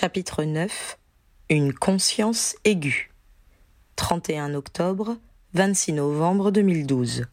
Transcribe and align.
Chapitre 0.00 0.44
9 0.44 0.96
Une 1.50 1.74
conscience 1.74 2.56
aiguë. 2.64 3.10
31 3.96 4.54
octobre, 4.54 5.18
26 5.52 5.92
novembre 5.92 6.50
2012. 6.50 7.26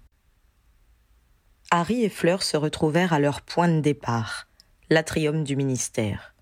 Harry 1.71 2.03
et 2.03 2.09
Fleur 2.09 2.43
se 2.43 2.57
retrouvèrent 2.57 3.13
à 3.13 3.19
leur 3.19 3.39
point 3.39 3.69
de 3.69 3.79
départ, 3.79 4.49
l'atrium 4.89 5.45
du 5.45 5.55
ministère. 5.55 6.35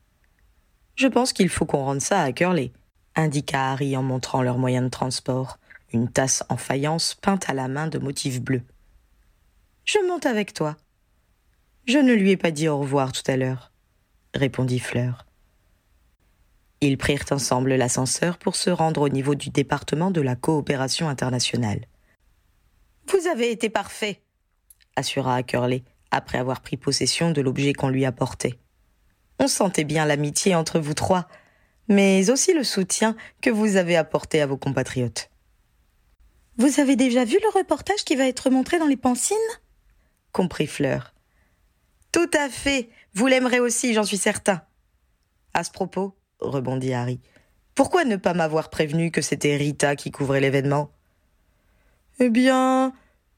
Je 0.96 1.06
pense 1.06 1.32
qu'il 1.32 1.48
faut 1.48 1.68
qu'on 1.68 1.86
rende 1.86 2.02
ça 2.02 2.24
à 2.24 2.32
Curley, 2.32 2.72
indiqua 3.16 3.74
Harry 3.74 3.96
en 3.96 4.02
montrant 4.02 4.42
leur 4.42 4.58
moyen 4.58 4.82
de 4.82 4.90
transport, 4.90 5.60
une 5.94 6.10
tasse 6.10 6.44
en 6.50 6.58
faïence 6.58 7.14
peinte 7.14 7.48
à 7.52 7.54
la 7.54 7.68
main 7.68 7.86
de 7.86 8.00
motifs 8.00 8.42
bleus. 8.42 8.64
Je 9.84 10.00
monte 10.08 10.26
avec 10.26 10.56
toi. 10.56 10.76
Je 11.86 12.00
ne 12.00 12.14
lui 12.14 12.32
ai 12.32 12.38
pas 12.38 12.50
dit 12.50 12.68
au 12.68 12.80
revoir 12.80 13.12
tout 13.12 13.30
à 13.30 13.38
l'heure, 13.38 13.72
répondit 14.34 14.80
Fleur. 14.80 15.25
Ils 16.86 17.00
prirent 17.00 17.26
ensemble 17.32 17.74
l'ascenseur 17.74 18.38
pour 18.38 18.56
se 18.56 18.70
rendre 18.70 19.02
au 19.02 19.10
niveau 19.10 19.34
du 19.34 19.50
département 19.50 20.12
de 20.12 20.22
la 20.22 20.36
coopération 20.36 21.10
internationale. 21.10 21.88
Vous 23.08 23.26
avez 23.26 23.50
été 23.50 23.72
parfait, 23.72 24.22
assura 24.96 25.36
Ackerley, 25.36 25.84
après 26.12 26.38
avoir 26.38 26.62
pris 26.62 26.78
possession 26.78 27.32
de 27.32 27.42
l'objet 27.42 27.74
qu'on 27.74 27.90
lui 27.90 28.06
apportait. 28.06 28.60
On 29.40 29.48
sentait 29.48 29.84
bien 29.84 30.06
l'amitié 30.06 30.54
entre 30.54 30.80
vous 30.80 30.94
trois, 30.94 31.28
mais 31.88 32.30
aussi 32.30 32.54
le 32.54 32.64
soutien 32.64 33.16
que 33.42 33.50
vous 33.50 33.78
avez 33.78 33.96
apporté 33.98 34.40
à 34.40 34.46
vos 34.46 34.58
compatriotes. 34.58 35.32
Vous 36.58 36.80
avez 36.80 36.96
déjà 36.96 37.26
vu 37.26 37.40
le 37.42 37.58
reportage 37.58 38.04
qui 38.06 38.16
va 38.16 38.28
être 38.28 38.52
montré 38.52 38.78
dans 38.78 38.86
les 38.86 38.96
Pancines 38.96 39.36
comprit 40.32 40.68
Fleur. 40.68 41.16
Tout 42.12 42.30
à 42.34 42.48
fait. 42.48 42.90
Vous 43.16 43.26
l'aimerez 43.26 43.60
aussi, 43.60 43.96
j'en 43.96 44.04
suis 44.04 44.18
certain. 44.18 44.62
À 45.56 45.64
ce 45.64 45.72
propos, 45.72 46.16
rebondit 46.50 46.94
Harry. 46.94 47.20
Pourquoi 47.74 48.06
ne 48.06 48.16
pas 48.16 48.34
m'avoir 48.34 48.70
prévenu 48.70 49.12
que 49.12 49.22
c'était 49.22 49.58
Rita 49.58 49.96
qui 49.96 50.12
couvrait 50.12 50.40
l'événement? 50.40 50.92
Eh 52.20 52.30
bien, 52.30 52.94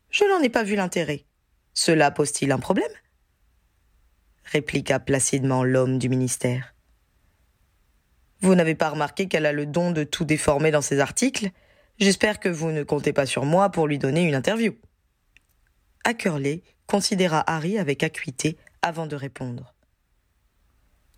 je 0.10 0.24
n'en 0.26 0.42
ai 0.42 0.50
pas 0.50 0.64
vu 0.64 0.76
l'intérêt. 0.76 1.26
Cela 1.74 2.12
pose-t-il 2.12 2.52
un 2.52 2.60
problème? 2.60 2.92
répliqua 4.48 5.00
placidement 5.00 5.64
l'homme 5.64 6.00
du 6.00 6.10
ministère. 6.10 6.74
Vous 8.42 8.56
n'avez 8.56 8.76
pas 8.76 8.90
remarqué 8.90 9.28
qu'elle 9.28 9.46
a 9.46 9.52
le 9.52 9.66
don 9.66 9.92
de 9.92 10.04
tout 10.04 10.26
déformer 10.26 10.72
dans 10.72 10.82
ses 10.82 11.00
articles? 11.00 11.50
J'espère 12.00 12.40
que 12.40 12.50
vous 12.50 12.72
ne 12.72 12.84
comptez 12.84 13.14
pas 13.14 13.26
sur 13.26 13.46
moi 13.46 13.70
pour 13.70 13.88
lui 13.88 13.98
donner 13.98 14.22
une 14.22 14.36
interview. 14.36 14.76
Ackerley 16.04 16.62
considéra 16.86 17.44
Harry 17.48 17.78
avec 17.78 18.04
acuité 18.04 18.58
avant 18.82 19.08
de 19.08 19.16
répondre. 19.16 19.74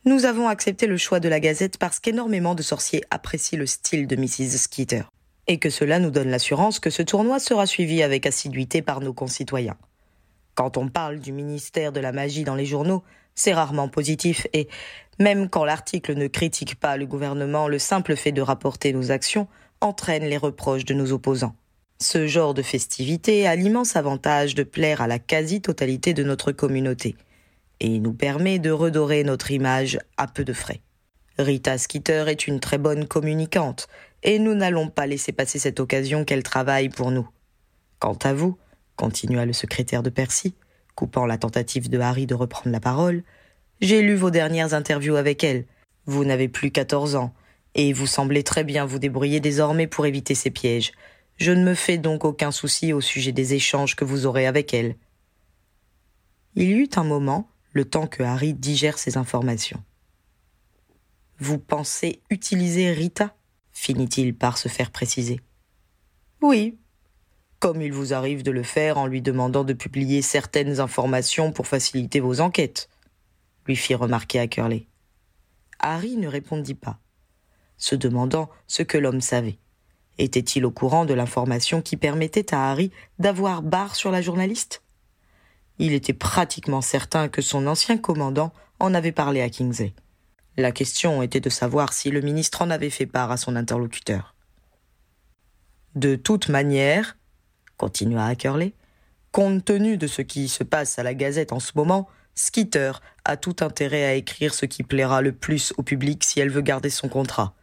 Nous 0.05 0.23
avons 0.23 0.47
accepté 0.47 0.88
le 0.88 0.95
choix 0.95 1.19
de 1.19 1.28
la 1.28 1.42
Gazette 1.42 1.78
parce 1.78 2.00
qu'énormément 2.00 2.55
de 2.55 2.61
sorciers 2.64 3.03
apprécient 3.11 3.59
le 3.59 3.66
style 3.66 4.08
de 4.08 4.16
Mrs. 4.16 4.58
Skeeter, 4.58 5.03
et 5.45 5.59
que 5.59 5.69
cela 5.69 6.00
nous 6.00 6.09
donne 6.09 6.30
l'assurance 6.30 6.80
que 6.80 6.89
ce 6.89 7.02
tournoi 7.02 7.38
sera 7.38 7.66
suivi 7.66 8.02
avec 8.02 8.25
assiduité 8.25 8.81
par 8.81 9.02
nos 9.02 9.11
concitoyens. 9.11 9.75
Quand 10.55 10.77
on 10.77 10.88
parle 10.88 11.20
du 11.20 11.33
ministère 11.33 11.92
de 11.92 12.00
la 12.00 12.14
magie 12.14 12.45
dans 12.45 12.55
les 12.55 12.66
journaux, 12.66 13.03
c'est 13.36 13.53
rarement 13.53 13.89
positif 13.89 14.47
et, 14.53 14.70
même 15.20 15.50
quand 15.50 15.66
l'article 15.66 16.16
ne 16.16 16.27
critique 16.27 16.75
pas 16.80 16.95
le 16.95 17.05
gouvernement, 17.05 17.67
le 17.67 17.77
simple 17.77 18.16
fait 18.16 18.31
de 18.31 18.42
rapporter 18.42 18.94
nos 18.94 19.11
actions 19.11 19.50
entraîne 19.81 20.23
les 20.23 20.38
reproches 20.38 20.86
de 20.86 20.94
nos 20.94 21.11
opposants. 21.11 21.55
Ce 22.00 22.25
genre 22.25 22.53
de 22.53 22.61
festivité 22.61 23.47
a 23.47 23.58
l'immense 23.58 23.97
avantage 23.97 24.55
de 24.55 24.64
plaire 24.64 25.02
à 25.02 25.08
la 25.08 25.20
quasi-totalité 25.20 26.14
de 26.14 26.23
notre 26.23 26.53
communauté 26.53 27.17
et 27.80 27.99
nous 27.99 28.13
permet 28.13 28.59
de 28.59 28.72
redorer 28.72 29.23
notre 29.23 29.52
image 29.52 29.99
à 30.17 30.27
peu 30.27 30.44
de 30.44 30.53
frais. 30.53 30.81
Rita 31.38 31.77
Skeeter 31.77 32.25
est 32.27 32.47
une 32.47 32.59
très 32.59 32.77
bonne 32.77 33.08
communicante, 33.08 33.87
et 34.23 34.39
nous 34.39 34.53
n'allons 34.53 34.89
pas 34.89 35.08
laisser 35.08 35.31
passer 35.31 35.59
cette 35.59 35.80
occasion 35.80 36.26
qu'elle 36.26 36.43
travaille 36.43 36.89
pour 36.89 37.11
nous. 37.11 37.30
Quant 37.99 38.17
à 38.23 38.33
vous, 38.33 38.58
continua 38.98 39.45
le 39.45 39.53
secrétaire 39.53 40.03
de 40.03 40.09
Percy, 40.09 40.55
coupant 40.95 41.26
la 41.26 41.37
tentative 41.37 41.89
de 41.89 41.99
Harry 41.99 42.26
de 42.26 42.36
reprendre 42.36 42.71
la 42.71 42.81
parole, 42.81 43.23
j'ai 43.80 44.02
lu 44.02 44.15
vos 44.15 44.32
dernières 44.32 44.73
interviews 44.73 45.15
avec 45.15 45.43
elle. 45.45 45.65
Vous 46.05 46.26
n'avez 46.26 46.49
plus 46.49 46.71
quatorze 46.71 47.15
ans, 47.15 47.33
et 47.76 47.93
vous 47.93 48.08
semblez 48.08 48.43
très 48.43 48.65
bien 48.65 48.86
vous 48.86 48.99
débrouiller 48.99 49.39
désormais 49.39 49.87
pour 49.87 50.05
éviter 50.05 50.36
ces 50.36 50.49
pièges. 50.49 50.92
Je 51.37 51.53
ne 51.53 51.64
me 51.64 51.73
fais 51.73 51.98
donc 51.98 52.26
aucun 52.26 52.52
souci 52.52 52.92
au 52.92 52.99
sujet 52.99 53.32
des 53.32 53.53
échanges 53.53 53.95
que 53.95 54.03
vous 54.03 54.26
aurez 54.26 54.45
avec 54.45 54.73
elle. 54.73 54.95
Il 56.55 56.64
y 56.64 56.73
eut 56.73 56.89
un 56.98 57.05
moment 57.05 57.48
le 57.71 57.85
temps 57.85 58.07
que 58.07 58.23
Harry 58.23 58.53
digère 58.53 58.97
ces 58.97 59.17
informations. 59.17 59.83
Vous 61.39 61.57
pensez 61.57 62.21
utiliser 62.30 62.91
Rita? 62.91 63.35
finit-il 63.71 64.35
par 64.35 64.57
se 64.57 64.67
faire 64.67 64.91
préciser. 64.91 65.39
Oui, 66.41 66.77
comme 67.59 67.81
il 67.81 67.93
vous 67.93 68.13
arrive 68.13 68.43
de 68.43 68.52
le 68.52 68.63
faire 68.63 68.97
en 68.97 69.05
lui 69.05 69.21
demandant 69.21 69.63
de 69.63 69.73
publier 69.73 70.21
certaines 70.21 70.79
informations 70.79 71.52
pour 71.52 71.67
faciliter 71.67 72.19
vos 72.19 72.39
enquêtes, 72.39 72.89
lui 73.67 73.75
fit 73.75 73.95
remarquer 73.95 74.39
Ackerley. 74.39 74.87
Harry 75.79 76.17
ne 76.17 76.27
répondit 76.27 76.75
pas, 76.75 76.99
se 77.77 77.95
demandant 77.95 78.49
ce 78.67 78.83
que 78.83 78.97
l'homme 78.97 79.21
savait. 79.21 79.59
Était-il 80.17 80.65
au 80.65 80.71
courant 80.71 81.05
de 81.05 81.13
l'information 81.13 81.81
qui 81.81 81.95
permettait 81.95 82.53
à 82.53 82.69
Harry 82.69 82.91
d'avoir 83.19 83.61
barre 83.61 83.95
sur 83.95 84.11
la 84.11 84.21
journaliste? 84.21 84.81
Il 85.79 85.93
était 85.93 86.13
pratiquement 86.13 86.81
certain 86.81 87.29
que 87.29 87.41
son 87.41 87.65
ancien 87.65 87.97
commandant 87.97 88.53
en 88.79 88.93
avait 88.93 89.13
parlé 89.13 89.41
à 89.41 89.49
Kingsley. 89.49 89.93
La 90.57 90.71
question 90.71 91.23
était 91.23 91.39
de 91.39 91.49
savoir 91.49 91.93
si 91.93 92.11
le 92.11 92.21
ministre 92.21 92.61
en 92.61 92.69
avait 92.69 92.89
fait 92.89 93.05
part 93.05 93.31
à 93.31 93.37
son 93.37 93.55
interlocuteur. 93.55 94.35
De 95.95 96.15
toute 96.15 96.49
manière, 96.49 97.17
continua 97.77 98.25
Ackerley, 98.25 98.73
compte 99.31 99.63
tenu 99.63 99.97
de 99.97 100.07
ce 100.07 100.21
qui 100.21 100.49
se 100.49 100.63
passe 100.63 100.99
à 100.99 101.03
la 101.03 101.13
Gazette 101.13 101.53
en 101.53 101.59
ce 101.59 101.71
moment, 101.75 102.09
Skitter 102.35 102.91
a 103.25 103.37
tout 103.37 103.57
intérêt 103.61 104.05
à 104.05 104.13
écrire 104.13 104.53
ce 104.53 104.65
qui 104.65 104.83
plaira 104.83 105.21
le 105.21 105.31
plus 105.31 105.73
au 105.77 105.83
public 105.83 106.23
si 106.23 106.39
elle 106.39 106.49
veut 106.49 106.61
garder 106.61 106.89
son 106.89 107.09
contrat, 107.09 107.53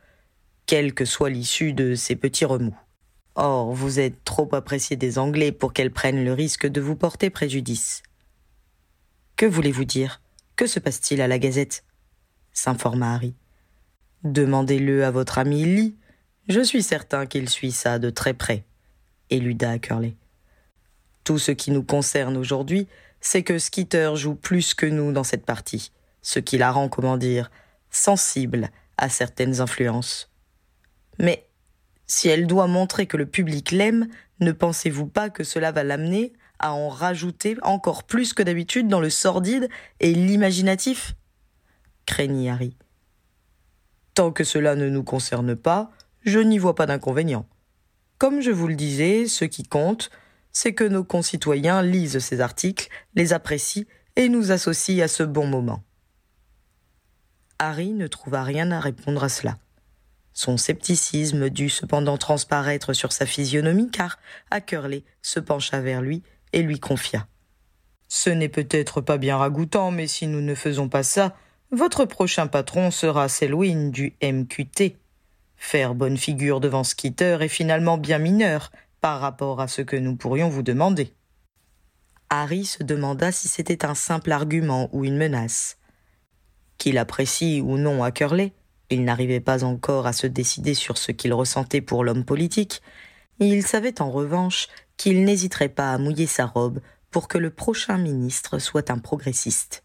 quelle 0.66 0.94
que 0.94 1.04
soit 1.04 1.30
l'issue 1.30 1.72
de 1.72 1.94
ces 1.94 2.16
petits 2.16 2.44
remous. 2.44 2.76
Or, 3.38 3.72
vous 3.72 4.00
êtes 4.00 4.24
trop 4.24 4.48
apprécié 4.54 4.96
des 4.96 5.18
Anglais 5.18 5.52
pour 5.52 5.74
qu'elle 5.74 5.92
prenne 5.92 6.24
le 6.24 6.32
risque 6.32 6.66
de 6.66 6.80
vous 6.80 6.96
porter 6.96 7.28
préjudice. 7.28 8.02
Que 9.36 9.44
voulez-vous 9.44 9.84
dire? 9.84 10.22
Que 10.56 10.66
se 10.66 10.80
passe-t-il 10.80 11.20
à 11.20 11.28
la 11.28 11.38
Gazette? 11.38 11.84
s'informa 12.54 13.12
Harry. 13.12 13.34
Demandez-le 14.24 15.04
à 15.04 15.10
votre 15.10 15.36
ami 15.36 15.66
Lee. 15.66 15.96
Je 16.48 16.62
suis 16.62 16.82
certain 16.82 17.26
qu'il 17.26 17.50
suit 17.50 17.72
ça 17.72 17.98
de 17.98 18.08
très 18.08 18.32
près, 18.32 18.64
éluda 19.28 19.78
Curley. 19.78 20.16
Tout 21.22 21.38
ce 21.38 21.52
qui 21.52 21.70
nous 21.70 21.82
concerne 21.82 22.38
aujourd'hui, 22.38 22.88
c'est 23.20 23.42
que 23.42 23.58
Skeeter 23.58 24.12
joue 24.16 24.34
plus 24.34 24.72
que 24.72 24.86
nous 24.86 25.12
dans 25.12 25.24
cette 25.24 25.44
partie, 25.44 25.92
ce 26.22 26.38
qui 26.38 26.56
la 26.56 26.72
rend, 26.72 26.88
comment 26.88 27.18
dire, 27.18 27.50
sensible 27.90 28.70
à 28.96 29.10
certaines 29.10 29.60
influences. 29.60 30.30
Mais 31.18 31.45
si 32.06 32.28
elle 32.28 32.46
doit 32.46 32.66
montrer 32.66 33.06
que 33.06 33.16
le 33.16 33.26
public 33.26 33.70
l'aime, 33.70 34.08
ne 34.40 34.52
pensez-vous 34.52 35.06
pas 35.06 35.30
que 35.30 35.44
cela 35.44 35.72
va 35.72 35.84
l'amener 35.84 36.32
à 36.58 36.72
en 36.72 36.88
rajouter 36.88 37.56
encore 37.62 38.04
plus 38.04 38.32
que 38.32 38.42
d'habitude 38.42 38.88
dans 38.88 39.00
le 39.00 39.10
sordide 39.10 39.68
et 40.00 40.14
l'imaginatif? 40.14 41.14
Craignit 42.06 42.48
Harry. 42.48 42.76
Tant 44.14 44.32
que 44.32 44.44
cela 44.44 44.76
ne 44.76 44.88
nous 44.88 45.02
concerne 45.02 45.56
pas, 45.56 45.90
je 46.22 46.38
n'y 46.38 46.58
vois 46.58 46.74
pas 46.74 46.86
d'inconvénient. 46.86 47.46
Comme 48.18 48.40
je 48.40 48.50
vous 48.50 48.68
le 48.68 48.74
disais, 48.74 49.26
ce 49.26 49.44
qui 49.44 49.64
compte, 49.64 50.10
c'est 50.52 50.72
que 50.72 50.84
nos 50.84 51.04
concitoyens 51.04 51.82
lisent 51.82 52.18
ces 52.20 52.40
articles, 52.40 52.88
les 53.14 53.34
apprécient 53.34 53.84
et 54.16 54.30
nous 54.30 54.52
associent 54.52 55.04
à 55.04 55.08
ce 55.08 55.22
bon 55.22 55.46
moment. 55.46 55.82
Harry 57.58 57.92
ne 57.92 58.06
trouva 58.06 58.42
rien 58.42 58.70
à 58.70 58.80
répondre 58.80 59.22
à 59.22 59.28
cela. 59.28 59.58
Son 60.36 60.58
scepticisme 60.58 61.48
dut 61.48 61.70
cependant 61.70 62.18
transparaître 62.18 62.92
sur 62.92 63.10
sa 63.10 63.24
physionomie 63.24 63.90
car 63.90 64.18
Ackerley 64.50 65.02
se 65.22 65.40
pencha 65.40 65.80
vers 65.80 66.02
lui 66.02 66.22
et 66.52 66.60
lui 66.60 66.78
confia. 66.78 67.26
Ce 68.06 68.28
n'est 68.28 68.50
peut-être 68.50 69.00
pas 69.00 69.16
bien 69.16 69.38
ragoûtant, 69.38 69.90
mais 69.90 70.06
si 70.06 70.26
nous 70.26 70.42
ne 70.42 70.54
faisons 70.54 70.90
pas 70.90 71.02
ça, 71.02 71.34
votre 71.70 72.04
prochain 72.04 72.48
patron 72.48 72.90
sera 72.90 73.30
Selwyn 73.30 73.88
du 73.88 74.14
MQT. 74.22 74.98
Faire 75.56 75.94
bonne 75.94 76.18
figure 76.18 76.60
devant 76.60 76.84
Skitter 76.84 77.38
est 77.40 77.48
finalement 77.48 77.96
bien 77.96 78.18
mineur 78.18 78.70
par 79.00 79.22
rapport 79.22 79.62
à 79.62 79.68
ce 79.68 79.80
que 79.80 79.96
nous 79.96 80.16
pourrions 80.16 80.50
vous 80.50 80.62
demander. 80.62 81.14
Harry 82.28 82.66
se 82.66 82.82
demanda 82.82 83.32
si 83.32 83.48
c'était 83.48 83.86
un 83.86 83.94
simple 83.94 84.32
argument 84.32 84.90
ou 84.92 85.06
une 85.06 85.16
menace. 85.16 85.78
Qu'il 86.76 86.98
apprécie 86.98 87.62
ou 87.62 87.78
non 87.78 88.04
à 88.04 88.10
Curley, 88.10 88.52
il 88.90 89.04
n'arrivait 89.04 89.40
pas 89.40 89.64
encore 89.64 90.06
à 90.06 90.12
se 90.12 90.26
décider 90.26 90.74
sur 90.74 90.98
ce 90.98 91.12
qu'il 91.12 91.32
ressentait 91.32 91.80
pour 91.80 92.04
l'homme 92.04 92.24
politique, 92.24 92.82
il 93.38 93.66
savait 93.66 94.00
en 94.00 94.10
revanche 94.10 94.68
qu'il 94.96 95.24
n'hésiterait 95.24 95.68
pas 95.68 95.92
à 95.92 95.98
mouiller 95.98 96.26
sa 96.26 96.46
robe 96.46 96.80
pour 97.10 97.28
que 97.28 97.38
le 97.38 97.50
prochain 97.50 97.98
ministre 97.98 98.58
soit 98.58 98.90
un 98.90 98.98
progressiste. 98.98 99.84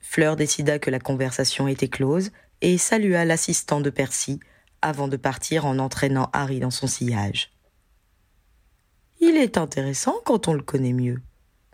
Fleur 0.00 0.36
décida 0.36 0.78
que 0.78 0.90
la 0.90 1.00
conversation 1.00 1.66
était 1.66 1.88
close 1.88 2.30
et 2.60 2.78
salua 2.78 3.24
l'assistant 3.24 3.80
de 3.80 3.90
Percy 3.90 4.40
avant 4.82 5.08
de 5.08 5.16
partir 5.16 5.66
en 5.66 5.78
entraînant 5.78 6.30
Harry 6.32 6.60
dans 6.60 6.70
son 6.70 6.86
sillage. 6.86 7.52
Il 9.20 9.36
est 9.36 9.58
intéressant 9.58 10.14
quand 10.24 10.46
on 10.48 10.54
le 10.54 10.62
connaît 10.62 10.92
mieux, 10.92 11.20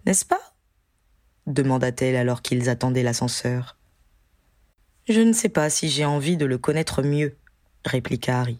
n'est-ce 0.06 0.24
pas? 0.24 0.40
demanda-t-elle 1.46 2.16
alors 2.16 2.40
qu'ils 2.40 2.68
attendaient 2.68 3.02
l'ascenseur. 3.02 3.76
Je 5.08 5.20
ne 5.20 5.32
sais 5.32 5.48
pas 5.48 5.68
si 5.68 5.88
j'ai 5.88 6.04
envie 6.04 6.36
de 6.36 6.46
le 6.46 6.58
connaître 6.58 7.02
mieux, 7.02 7.36
répliqua 7.84 8.40
Harry. 8.40 8.58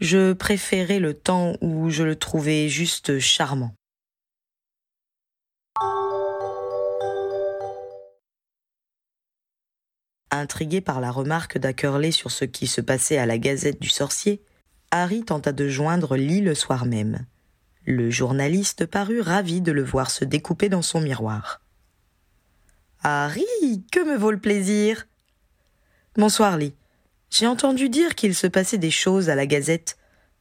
Je 0.00 0.32
préférais 0.32 1.00
le 1.00 1.12
temps 1.12 1.54
où 1.60 1.90
je 1.90 2.02
le 2.02 2.16
trouvais 2.16 2.68
juste 2.68 3.18
charmant. 3.18 3.74
Intrigué 10.30 10.80
par 10.80 11.00
la 11.00 11.10
remarque 11.10 11.58
d'Ackerley 11.58 12.10
sur 12.10 12.30
ce 12.30 12.44
qui 12.44 12.66
se 12.66 12.80
passait 12.80 13.18
à 13.18 13.26
la 13.26 13.38
Gazette 13.38 13.80
du 13.80 13.88
Sorcier, 13.90 14.42
Harry 14.90 15.24
tenta 15.24 15.52
de 15.52 15.68
joindre 15.68 16.16
Lee 16.16 16.40
le 16.40 16.54
soir 16.54 16.86
même. 16.86 17.26
Le 17.84 18.10
journaliste 18.10 18.86
parut 18.86 19.20
ravi 19.20 19.60
de 19.60 19.72
le 19.72 19.84
voir 19.84 20.10
se 20.10 20.24
découper 20.24 20.68
dans 20.68 20.82
son 20.82 21.00
miroir. 21.00 21.60
Harry, 23.02 23.44
que 23.92 24.04
me 24.04 24.16
vaut 24.16 24.30
le 24.30 24.40
plaisir 24.40 25.06
Bonsoir, 26.16 26.56
Lee. 26.56 26.74
J'ai 27.28 27.46
entendu 27.46 27.90
dire 27.90 28.14
qu'il 28.14 28.34
se 28.34 28.46
passait 28.46 28.78
des 28.78 28.90
choses 28.90 29.28
à 29.28 29.34
la 29.34 29.46
Gazette. 29.46 29.98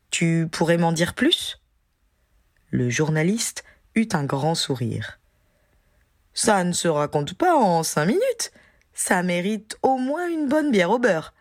Tu 0.10 0.48
pourrais 0.50 0.78
m'en 0.78 0.94
dire 0.94 1.14
plus? 1.14 1.60
Le 2.70 2.90
journaliste 2.90 3.66
eut 3.94 4.08
un 4.14 4.24
grand 4.24 4.56
sourire. 4.56 5.20
Ça 6.34 6.64
ne 6.64 6.72
se 6.72 6.88
raconte 6.88 7.34
pas 7.34 7.58
en 7.58 7.84
cinq 7.84 8.06
minutes. 8.06 8.54
Ça 8.94 9.22
mérite 9.22 9.78
au 9.82 9.98
moins 9.98 10.30
une 10.30 10.48
bonne 10.48 10.72
bière 10.72 10.92
au 10.92 11.00
beurre. 11.00 11.34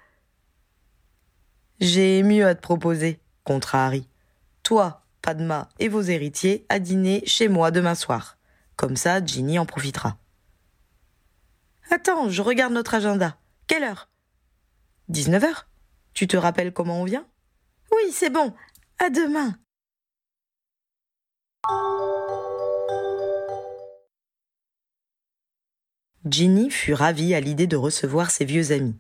J'ai 1.78 2.24
mieux 2.24 2.46
à 2.46 2.56
te 2.56 2.60
proposer, 2.60 3.20
contra 3.44 3.86
Harry. 3.86 4.08
Toi, 4.64 5.04
Padma 5.22 5.68
et 5.78 5.86
vos 5.86 6.02
héritiers 6.02 6.66
à 6.68 6.80
dîner 6.80 7.22
chez 7.24 7.46
moi 7.46 7.70
demain 7.70 7.94
soir. 7.94 8.36
Comme 8.74 8.96
ça, 8.96 9.24
Ginny 9.24 9.60
en 9.60 9.66
profitera. 9.66 10.18
Attends, 11.92 12.30
je 12.30 12.42
regarde 12.42 12.72
notre 12.72 12.94
agenda. 12.94 13.38
Quelle 13.68 13.84
heure? 13.84 14.08
19 15.08 15.44
heures. 15.44 15.68
Tu 16.14 16.26
te 16.26 16.36
rappelles 16.36 16.72
comment 16.72 17.00
on 17.00 17.04
vient? 17.04 17.26
Oui, 17.92 18.12
c'est 18.12 18.30
bon. 18.30 18.54
À 18.98 19.10
demain. 19.10 19.58
Ginny 26.24 26.70
fut 26.70 26.94
ravie 26.94 27.34
à 27.34 27.40
l'idée 27.40 27.66
de 27.66 27.76
recevoir 27.76 28.30
ses 28.30 28.46
vieux 28.46 28.72
amis. 28.72 28.96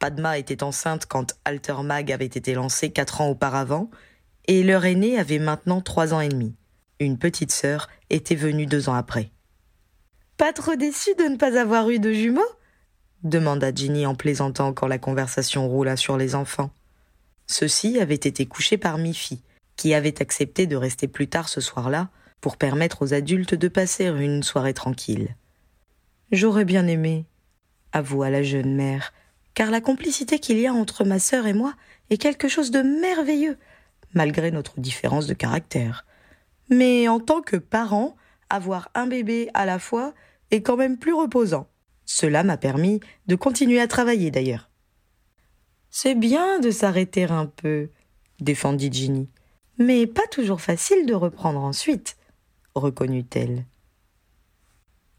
Padma 0.00 0.38
était 0.38 0.62
enceinte 0.62 1.06
quand 1.06 1.36
Alter 1.44 1.82
Mag 1.84 2.10
avait 2.10 2.24
été 2.24 2.54
lancé 2.54 2.90
quatre 2.90 3.20
ans 3.20 3.28
auparavant, 3.28 3.90
et 4.46 4.62
leur 4.62 4.84
aînée 4.84 5.18
avait 5.18 5.38
maintenant 5.38 5.80
trois 5.80 6.14
ans 6.14 6.20
et 6.20 6.28
demi. 6.28 6.56
Une 7.00 7.18
petite 7.18 7.52
sœur 7.52 7.88
était 8.10 8.34
venue 8.34 8.66
deux 8.66 8.88
ans 8.88 8.94
après. 8.94 9.30
Pas 10.36 10.52
trop 10.52 10.74
déçue 10.74 11.14
de 11.16 11.24
ne 11.24 11.36
pas 11.36 11.58
avoir 11.58 11.90
eu 11.90 11.98
de 11.98 12.12
jumeaux? 12.12 12.42
Demanda 13.22 13.74
Ginny 13.74 14.06
en 14.06 14.14
plaisantant 14.14 14.72
quand 14.72 14.86
la 14.86 14.98
conversation 14.98 15.68
roula 15.68 15.96
sur 15.96 16.16
les 16.16 16.34
enfants. 16.34 16.70
Ceux-ci 17.46 17.98
avaient 17.98 18.14
été 18.14 18.46
couchés 18.46 18.76
par 18.76 18.98
Miffy, 18.98 19.40
qui 19.76 19.94
avait 19.94 20.20
accepté 20.20 20.66
de 20.66 20.76
rester 20.76 21.08
plus 21.08 21.28
tard 21.28 21.48
ce 21.48 21.60
soir-là 21.60 22.08
pour 22.40 22.56
permettre 22.56 23.02
aux 23.02 23.14
adultes 23.14 23.54
de 23.54 23.68
passer 23.68 24.06
une 24.06 24.42
soirée 24.42 24.74
tranquille. 24.74 25.34
J'aurais 26.30 26.64
bien 26.64 26.86
aimé, 26.86 27.24
avoua 27.92 28.30
la 28.30 28.42
jeune 28.42 28.74
mère, 28.74 29.12
car 29.54 29.70
la 29.70 29.80
complicité 29.80 30.38
qu'il 30.38 30.58
y 30.58 30.66
a 30.66 30.72
entre 30.72 31.04
ma 31.04 31.18
sœur 31.18 31.46
et 31.46 31.54
moi 31.54 31.74
est 32.10 32.18
quelque 32.18 32.48
chose 32.48 32.70
de 32.70 32.82
merveilleux, 32.82 33.56
malgré 34.14 34.50
notre 34.50 34.78
différence 34.78 35.26
de 35.26 35.34
caractère. 35.34 36.04
Mais 36.68 37.08
en 37.08 37.18
tant 37.18 37.40
que 37.40 37.56
parent, 37.56 38.16
avoir 38.50 38.90
un 38.94 39.06
bébé 39.06 39.50
à 39.54 39.66
la 39.66 39.78
fois 39.78 40.14
est 40.50 40.62
quand 40.62 40.76
même 40.76 40.98
plus 40.98 41.14
reposant. 41.14 41.66
Cela 42.10 42.42
m'a 42.42 42.56
permis 42.56 43.00
de 43.26 43.34
continuer 43.34 43.78
à 43.80 43.86
travailler 43.86 44.30
d'ailleurs. 44.30 44.70
C'est 45.90 46.14
bien 46.14 46.58
de 46.58 46.70
s'arrêter 46.70 47.24
un 47.24 47.44
peu, 47.44 47.90
défendit 48.40 48.90
Ginny, 48.90 49.28
mais 49.76 50.06
pas 50.06 50.26
toujours 50.30 50.62
facile 50.62 51.04
de 51.04 51.12
reprendre 51.12 51.60
ensuite, 51.60 52.16
reconnut-elle. 52.74 53.66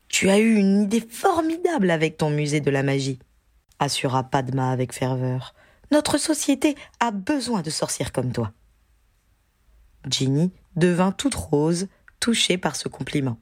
Tu 0.07 0.31
as 0.31 0.39
eu 0.39 0.55
une 0.55 0.81
idée 0.81 1.07
formidable 1.07 1.91
avec 1.91 2.17
ton 2.17 2.31
musée 2.31 2.59
de 2.59 2.71
la 2.71 2.81
magie, 2.81 3.19
assura 3.77 4.23
Padma 4.23 4.71
avec 4.71 4.91
ferveur. 4.91 5.53
Notre 5.91 6.17
société 6.17 6.73
a 6.99 7.11
besoin 7.11 7.61
de 7.61 7.69
sorcières 7.69 8.11
comme 8.11 8.31
toi. 8.31 8.51
Ginny 10.09 10.51
devint 10.75 11.11
toute 11.11 11.35
rose, 11.35 11.87
touchée 12.19 12.57
par 12.57 12.75
ce 12.75 12.87
compliment. 12.87 13.39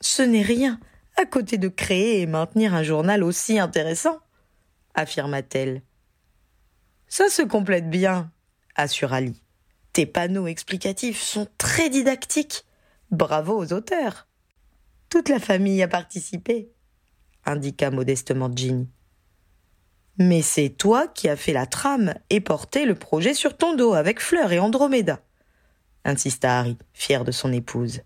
Ce 0.00 0.22
n'est 0.22 0.42
rien, 0.42 0.80
à 1.16 1.26
côté 1.26 1.58
de 1.58 1.68
créer 1.68 2.20
et 2.20 2.26
maintenir 2.26 2.74
un 2.74 2.82
journal 2.82 3.22
aussi 3.22 3.58
intéressant, 3.58 4.18
affirma-t-elle. 4.94 5.82
Ça 7.08 7.28
se 7.28 7.42
complète 7.42 7.88
bien, 7.88 8.30
assura 8.74 9.20
Lee. 9.20 9.42
Tes 9.92 10.06
panneaux 10.06 10.46
explicatifs 10.46 11.22
sont 11.22 11.48
très 11.56 11.88
didactiques. 11.88 12.64
Bravo 13.10 13.56
aux 13.56 13.72
auteurs. 13.72 14.26
Toute 15.08 15.28
la 15.28 15.38
famille 15.38 15.82
a 15.82 15.88
participé, 15.88 16.70
indiqua 17.44 17.90
modestement 17.90 18.50
Ginny. 18.54 18.88
Mais 20.18 20.42
c'est 20.42 20.70
toi 20.70 21.08
qui 21.08 21.28
as 21.28 21.36
fait 21.36 21.52
la 21.52 21.66
trame 21.66 22.14
et 22.30 22.40
porté 22.40 22.84
le 22.84 22.94
projet 22.94 23.34
sur 23.34 23.56
ton 23.56 23.74
dos 23.74 23.94
avec 23.94 24.20
Fleur 24.20 24.52
et 24.52 24.58
Andromeda, 24.58 25.20
insista 26.04 26.58
Harry, 26.58 26.76
fier 26.92 27.24
de 27.24 27.32
son 27.32 27.52
épouse. 27.52 28.00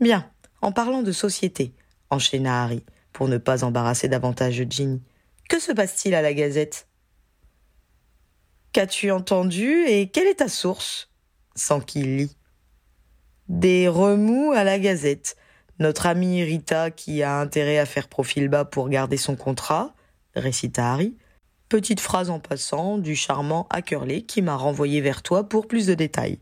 Bien, 0.00 0.30
en 0.60 0.72
parlant 0.72 1.02
de 1.02 1.12
société, 1.12 1.74
enchaîna 2.10 2.62
Harry, 2.62 2.84
pour 3.12 3.28
ne 3.28 3.38
pas 3.38 3.64
embarrasser 3.64 4.08
davantage 4.08 4.64
Ginny. 4.68 5.02
Que 5.48 5.60
se 5.60 5.72
passe-t-il 5.72 6.14
à 6.14 6.22
la 6.22 6.34
Gazette? 6.34 6.88
Qu'as-tu 8.72 9.10
entendu 9.10 9.84
et 9.86 10.08
quelle 10.08 10.26
est 10.26 10.36
ta 10.36 10.48
source? 10.48 11.10
Sans 11.54 11.80
qu'il 11.80 12.16
lit. 12.16 12.36
Des 13.48 13.88
remous 13.88 14.52
à 14.52 14.62
la 14.62 14.78
Gazette 14.78 15.36
notre 15.78 16.06
amie 16.06 16.42
Rita, 16.42 16.90
qui 16.90 17.22
a 17.22 17.38
intérêt 17.38 17.78
à 17.78 17.86
faire 17.86 18.08
profil 18.08 18.48
bas 18.48 18.64
pour 18.64 18.88
garder 18.88 19.16
son 19.16 19.36
contrat, 19.36 19.94
récita 20.34 20.92
Harry. 20.92 21.16
Petite 21.68 22.00
phrase 22.00 22.30
en 22.30 22.40
passant 22.40 22.98
du 22.98 23.14
charmant 23.14 23.66
Ackerley 23.70 24.22
qui 24.22 24.42
m'a 24.42 24.56
renvoyé 24.56 25.00
vers 25.00 25.22
toi 25.22 25.48
pour 25.48 25.68
plus 25.68 25.86
de 25.86 25.94
détails. 25.94 26.40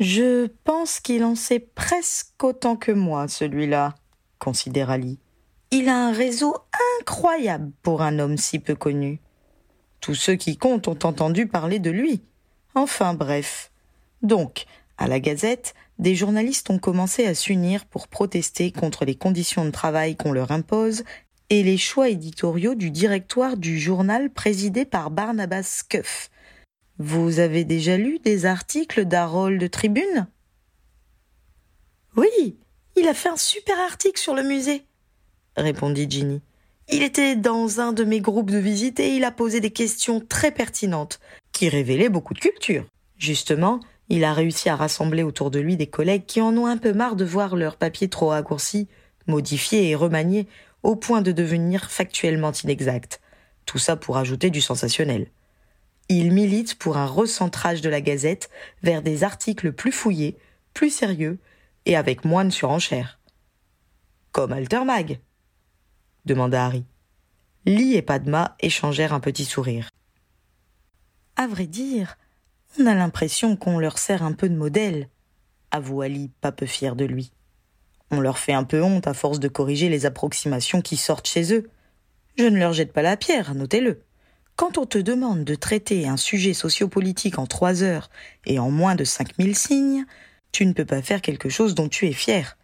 Je 0.00 0.48
pense 0.64 1.00
qu'il 1.00 1.24
en 1.24 1.36
sait 1.36 1.60
presque 1.60 2.42
autant 2.42 2.76
que 2.76 2.92
moi, 2.92 3.28
celui-là, 3.28 3.94
considéra 4.44 4.98
Lee. 4.98 5.18
Il 5.70 5.88
a 5.88 6.06
un 6.06 6.12
réseau 6.12 6.54
incroyable 7.00 7.72
pour 7.82 8.02
un 8.02 8.18
homme 8.18 8.36
si 8.36 8.58
peu 8.58 8.74
connu. 8.74 9.20
Tous 10.00 10.14
ceux 10.14 10.36
qui 10.36 10.58
comptent 10.58 10.86
ont 10.86 10.98
entendu 11.02 11.46
parler 11.46 11.78
de 11.78 11.90
lui. 11.90 12.22
Enfin 12.74 13.14
bref. 13.14 13.72
Donc, 14.20 14.66
à 14.98 15.08
la 15.08 15.18
Gazette, 15.18 15.74
des 15.98 16.14
journalistes 16.14 16.68
ont 16.68 16.78
commencé 16.78 17.26
à 17.26 17.34
s'unir 17.34 17.86
pour 17.86 18.06
protester 18.06 18.70
contre 18.70 19.06
les 19.06 19.14
conditions 19.14 19.64
de 19.64 19.70
travail 19.70 20.14
qu'on 20.14 20.32
leur 20.32 20.50
impose 20.50 21.04
et 21.48 21.62
les 21.62 21.78
choix 21.78 22.10
éditoriaux 22.10 22.74
du 22.74 22.90
directoire 22.90 23.56
du 23.56 23.78
journal 23.78 24.30
présidé 24.30 24.84
par 24.84 25.10
Barnabas 25.10 25.62
Scuff. 25.62 26.30
Vous 26.98 27.38
avez 27.38 27.64
déjà 27.64 27.96
lu 27.96 28.18
des 28.18 28.44
articles 28.44 29.04
d'Harold 29.06 29.70
Tribune? 29.70 30.26
Oui, 32.16 32.58
il 32.96 33.08
a 33.08 33.14
fait 33.14 33.28
un 33.28 33.36
super 33.36 33.78
article 33.80 34.20
sur 34.20 34.34
le 34.34 34.42
musée, 34.42 34.84
répondit 35.56 36.06
Ginny. 36.08 36.40
Il 36.90 37.02
était 37.02 37.34
dans 37.34 37.80
un 37.80 37.92
de 37.92 38.04
mes 38.04 38.20
groupes 38.20 38.50
de 38.50 38.58
visite 38.58 39.00
et 39.00 39.16
il 39.16 39.24
a 39.24 39.30
posé 39.30 39.60
des 39.60 39.70
questions 39.70 40.20
très 40.20 40.50
pertinentes, 40.50 41.18
qui 41.52 41.68
révélaient 41.68 42.10
beaucoup 42.10 42.34
de 42.34 42.40
culture. 42.40 42.84
Justement, 43.16 43.80
il 44.10 44.22
a 44.24 44.34
réussi 44.34 44.68
à 44.68 44.76
rassembler 44.76 45.22
autour 45.22 45.50
de 45.50 45.60
lui 45.60 45.76
des 45.76 45.86
collègues 45.86 46.26
qui 46.26 46.42
en 46.42 46.56
ont 46.58 46.66
un 46.66 46.76
peu 46.76 46.92
marre 46.92 47.16
de 47.16 47.24
voir 47.24 47.56
leur 47.56 47.76
papier 47.76 48.08
trop 48.08 48.28
raccourci, 48.28 48.88
modifié 49.26 49.88
et 49.88 49.94
remanié 49.94 50.46
au 50.82 50.94
point 50.94 51.22
de 51.22 51.32
devenir 51.32 51.90
factuellement 51.90 52.52
inexact. 52.52 53.20
Tout 53.64 53.78
ça 53.78 53.96
pour 53.96 54.18
ajouter 54.18 54.50
du 54.50 54.60
sensationnel. 54.60 55.28
Il 56.10 56.32
milite 56.32 56.74
pour 56.74 56.98
un 56.98 57.06
recentrage 57.06 57.80
de 57.80 57.88
la 57.88 58.02
Gazette 58.02 58.50
vers 58.82 59.00
des 59.00 59.24
articles 59.24 59.72
plus 59.72 59.92
fouillés, 59.92 60.36
plus 60.74 60.90
sérieux 60.90 61.38
et 61.86 61.96
avec 61.96 62.24
moins 62.24 62.44
de 62.44 62.50
surenchères. 62.50 63.18
Comme 64.32 64.52
Altermag 64.52 65.20
demanda 66.24 66.64
Harry. 66.64 66.84
Lee 67.66 67.94
et 67.94 68.02
Padma 68.02 68.56
échangèrent 68.60 69.12
un 69.12 69.20
petit 69.20 69.44
sourire. 69.44 69.88
À 71.36 71.46
vrai 71.46 71.66
dire, 71.66 72.16
on 72.78 72.86
a 72.86 72.94
l'impression 72.94 73.56
qu'on 73.56 73.78
leur 73.78 73.98
sert 73.98 74.22
un 74.22 74.32
peu 74.32 74.48
de 74.48 74.56
modèle, 74.56 75.08
avoua 75.70 76.06
Ali, 76.06 76.30
pas 76.40 76.52
peu 76.52 76.66
fier 76.66 76.96
de 76.96 77.04
lui. 77.04 77.32
On 78.10 78.20
leur 78.20 78.38
fait 78.38 78.52
un 78.52 78.64
peu 78.64 78.82
honte 78.82 79.06
à 79.06 79.14
force 79.14 79.40
de 79.40 79.48
corriger 79.48 79.88
les 79.88 80.06
approximations 80.06 80.82
qui 80.82 80.96
sortent 80.96 81.26
chez 81.26 81.52
eux. 81.54 81.70
Je 82.36 82.44
ne 82.44 82.58
leur 82.58 82.72
jette 82.72 82.92
pas 82.92 83.02
la 83.02 83.16
pierre, 83.16 83.54
notez-le. 83.54 84.02
Quand 84.56 84.78
on 84.78 84.86
te 84.86 84.98
demande 84.98 85.44
de 85.44 85.54
traiter 85.54 86.06
un 86.06 86.16
sujet 86.16 86.54
sociopolitique 86.54 87.38
en 87.38 87.46
trois 87.46 87.82
heures 87.82 88.10
et 88.46 88.58
en 88.58 88.70
moins 88.70 88.94
de 88.94 89.04
cinq 89.04 89.36
mille 89.38 89.56
signes, 89.56 90.04
tu 90.54 90.64
ne 90.66 90.72
peux 90.72 90.84
pas 90.84 91.02
faire 91.02 91.20
quelque 91.20 91.48
chose 91.48 91.74
dont 91.74 91.88
tu 91.88 92.06
es 92.06 92.12
fier. 92.12 92.56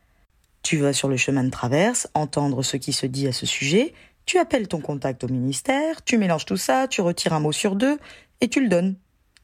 Tu 0.62 0.76
vas 0.76 0.92
sur 0.92 1.08
le 1.08 1.16
chemin 1.16 1.42
de 1.42 1.50
traverse, 1.50 2.08
entendre 2.14 2.62
ce 2.62 2.76
qui 2.76 2.92
se 2.92 3.04
dit 3.04 3.26
à 3.26 3.32
ce 3.32 3.46
sujet, 3.46 3.94
tu 4.26 4.38
appelles 4.38 4.68
ton 4.68 4.80
contact 4.80 5.24
au 5.24 5.28
ministère, 5.28 6.04
tu 6.04 6.16
mélanges 6.16 6.44
tout 6.44 6.56
ça, 6.56 6.86
tu 6.86 7.00
retires 7.00 7.32
un 7.32 7.40
mot 7.40 7.50
sur 7.50 7.74
deux, 7.74 7.98
et 8.40 8.46
tu 8.48 8.62
le 8.62 8.68
donnes, 8.68 8.94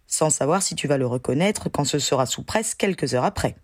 sans 0.07 0.31
savoir 0.31 0.63
si 0.63 0.77
tu 0.77 0.87
vas 0.87 0.97
le 0.97 1.09
reconnaître 1.09 1.69
quand 1.69 1.85
ce 1.85 1.99
sera 1.99 2.25
sous 2.25 2.45
presse 2.45 2.77
quelques 2.77 3.15
heures 3.15 3.25
après. 3.25 3.57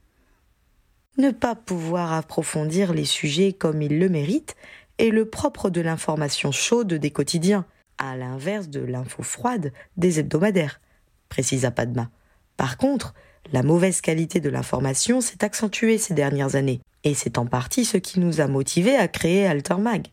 Ne 1.16 1.30
pas 1.30 1.54
pouvoir 1.54 2.12
approfondir 2.12 2.92
les 2.92 3.04
sujets 3.04 3.52
comme 3.52 3.82
ils 3.82 4.00
le 4.00 4.08
méritent 4.08 4.56
est 4.98 5.10
le 5.10 5.30
propre 5.30 5.70
de 5.70 5.80
l'information 5.80 6.50
chaude 6.50 6.94
des 6.94 7.10
quotidiens, 7.12 7.66
à 7.98 8.16
l'inverse 8.16 8.68
de 8.68 8.80
l'info 8.80 9.22
froide 9.22 9.72
des 9.96 10.18
hebdomadaires, 10.18 10.80
précisa 11.28 11.70
Padma. 11.70 12.10
Par 12.56 12.76
contre, 12.76 13.14
la 13.50 13.62
mauvaise 13.62 14.00
qualité 14.00 14.40
de 14.40 14.50
l'information 14.50 15.20
s'est 15.20 15.44
accentuée 15.44 15.98
ces 15.98 16.14
dernières 16.14 16.54
années, 16.54 16.80
et 17.04 17.14
c'est 17.14 17.38
en 17.38 17.46
partie 17.46 17.84
ce 17.84 17.96
qui 17.96 18.20
nous 18.20 18.40
a 18.40 18.46
motivés 18.46 18.96
à 18.96 19.08
créer 19.08 19.46
Altermag. 19.46 20.08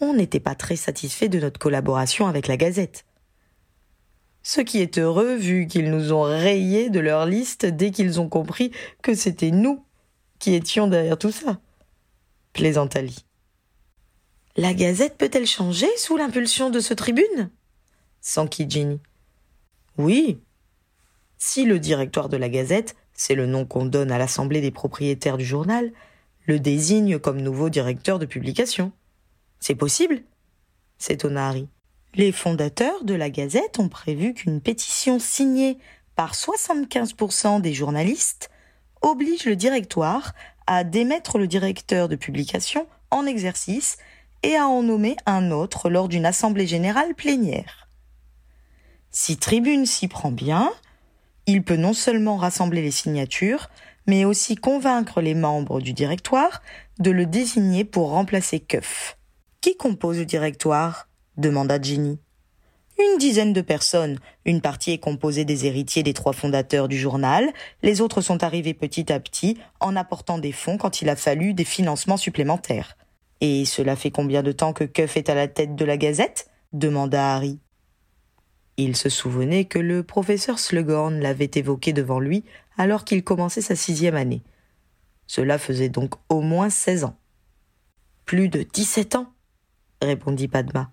On 0.00 0.14
n'était 0.14 0.40
pas 0.40 0.54
très 0.54 0.76
satisfait 0.76 1.28
de 1.28 1.40
notre 1.40 1.58
collaboration 1.58 2.26
avec 2.26 2.48
la 2.48 2.56
Gazette. 2.56 3.04
Ce 4.42 4.60
qui 4.60 4.80
est 4.80 4.98
heureux 4.98 5.36
vu 5.36 5.66
qu'ils 5.66 5.90
nous 5.90 6.12
ont 6.12 6.22
rayés 6.22 6.90
de 6.90 7.00
leur 7.00 7.26
liste 7.26 7.64
dès 7.64 7.92
qu'ils 7.92 8.20
ont 8.20 8.28
compris 8.28 8.72
que 9.00 9.14
c'était 9.14 9.52
nous 9.52 9.84
qui 10.40 10.54
étions 10.54 10.88
derrière 10.88 11.18
tout 11.18 11.30
ça. 11.30 11.60
Plaisanta 12.52 13.00
La 14.56 14.74
Gazette 14.74 15.16
peut-elle 15.16 15.46
changer 15.46 15.88
sous 15.96 16.16
l'impulsion 16.16 16.70
de 16.70 16.80
ce 16.80 16.92
tribune? 16.94 17.50
S'enquit 18.20 18.68
Ginny? 18.68 19.00
Oui. 19.96 20.40
Si 21.44 21.64
le 21.64 21.80
directoire 21.80 22.28
de 22.28 22.36
la 22.36 22.48
Gazette, 22.48 22.94
c'est 23.14 23.34
le 23.34 23.46
nom 23.46 23.66
qu'on 23.66 23.84
donne 23.84 24.12
à 24.12 24.16
l'assemblée 24.16 24.60
des 24.60 24.70
propriétaires 24.70 25.36
du 25.36 25.44
journal, 25.44 25.92
le 26.46 26.60
désigne 26.60 27.18
comme 27.18 27.40
nouveau 27.40 27.68
directeur 27.68 28.20
de 28.20 28.26
publication. 28.26 28.92
C'est 29.58 29.74
possible? 29.74 30.22
S'étonna 30.98 31.48
Harry. 31.48 31.68
Les 32.14 32.30
fondateurs 32.30 33.02
de 33.02 33.14
la 33.14 33.28
Gazette 33.28 33.80
ont 33.80 33.88
prévu 33.88 34.34
qu'une 34.34 34.60
pétition 34.60 35.18
signée 35.18 35.78
par 36.14 36.32
75% 36.32 37.60
des 37.60 37.74
journalistes 37.74 38.48
oblige 39.00 39.44
le 39.44 39.56
directoire 39.56 40.34
à 40.68 40.84
démettre 40.84 41.38
le 41.38 41.48
directeur 41.48 42.08
de 42.08 42.14
publication 42.14 42.86
en 43.10 43.26
exercice 43.26 43.98
et 44.44 44.54
à 44.54 44.68
en 44.68 44.84
nommer 44.84 45.16
un 45.26 45.50
autre 45.50 45.90
lors 45.90 46.06
d'une 46.06 46.24
assemblée 46.24 46.68
générale 46.68 47.16
plénière. 47.16 47.88
Si 49.10 49.38
Tribune 49.38 49.86
s'y 49.86 50.06
prend 50.06 50.30
bien, 50.30 50.72
il 51.46 51.62
peut 51.62 51.76
non 51.76 51.92
seulement 51.92 52.36
rassembler 52.36 52.82
les 52.82 52.90
signatures, 52.90 53.68
mais 54.06 54.24
aussi 54.24 54.56
convaincre 54.56 55.20
les 55.20 55.34
membres 55.34 55.80
du 55.80 55.92
directoire 55.92 56.62
de 56.98 57.10
le 57.10 57.26
désigner 57.26 57.84
pour 57.84 58.10
remplacer 58.10 58.60
Keuf. 58.60 59.16
Qui 59.60 59.76
compose 59.76 60.18
le 60.18 60.24
directoire? 60.24 61.08
demanda 61.36 61.80
Ginny. 61.80 62.18
Une 62.98 63.18
dizaine 63.18 63.52
de 63.52 63.62
personnes. 63.62 64.18
Une 64.44 64.60
partie 64.60 64.92
est 64.92 64.98
composée 64.98 65.44
des 65.44 65.66
héritiers 65.66 66.02
des 66.02 66.12
trois 66.12 66.32
fondateurs 66.32 66.88
du 66.88 66.98
journal, 66.98 67.50
les 67.82 68.00
autres 68.00 68.20
sont 68.20 68.44
arrivés 68.44 68.74
petit 68.74 69.12
à 69.12 69.18
petit 69.18 69.56
en 69.80 69.96
apportant 69.96 70.38
des 70.38 70.52
fonds 70.52 70.76
quand 70.78 71.00
il 71.00 71.08
a 71.08 71.16
fallu 71.16 71.54
des 71.54 71.64
financements 71.64 72.16
supplémentaires. 72.16 72.96
Et 73.40 73.64
cela 73.64 73.96
fait 73.96 74.10
combien 74.10 74.42
de 74.42 74.52
temps 74.52 74.72
que 74.72 74.84
Cuff 74.84 75.16
est 75.16 75.30
à 75.30 75.34
la 75.34 75.48
tête 75.48 75.74
de 75.74 75.84
la 75.84 75.96
Gazette? 75.96 76.48
demanda 76.72 77.34
Harry. 77.34 77.58
Il 78.76 78.96
se 78.96 79.08
souvenait 79.08 79.64
que 79.66 79.78
le 79.78 80.02
professeur 80.02 80.58
Slughorn 80.58 81.20
l'avait 81.20 81.50
évoqué 81.54 81.92
devant 81.92 82.20
lui 82.20 82.44
alors 82.78 83.04
qu'il 83.04 83.22
commençait 83.22 83.60
sa 83.60 83.76
sixième 83.76 84.16
année. 84.16 84.42
Cela 85.26 85.58
faisait 85.58 85.88
donc 85.88 86.14
au 86.28 86.40
moins 86.40 86.70
seize 86.70 87.04
ans. 87.04 87.16
Plus 88.24 88.48
de 88.48 88.62
dix-sept 88.62 89.14
ans, 89.14 89.32
répondit 90.00 90.48
Padma. 90.48 90.90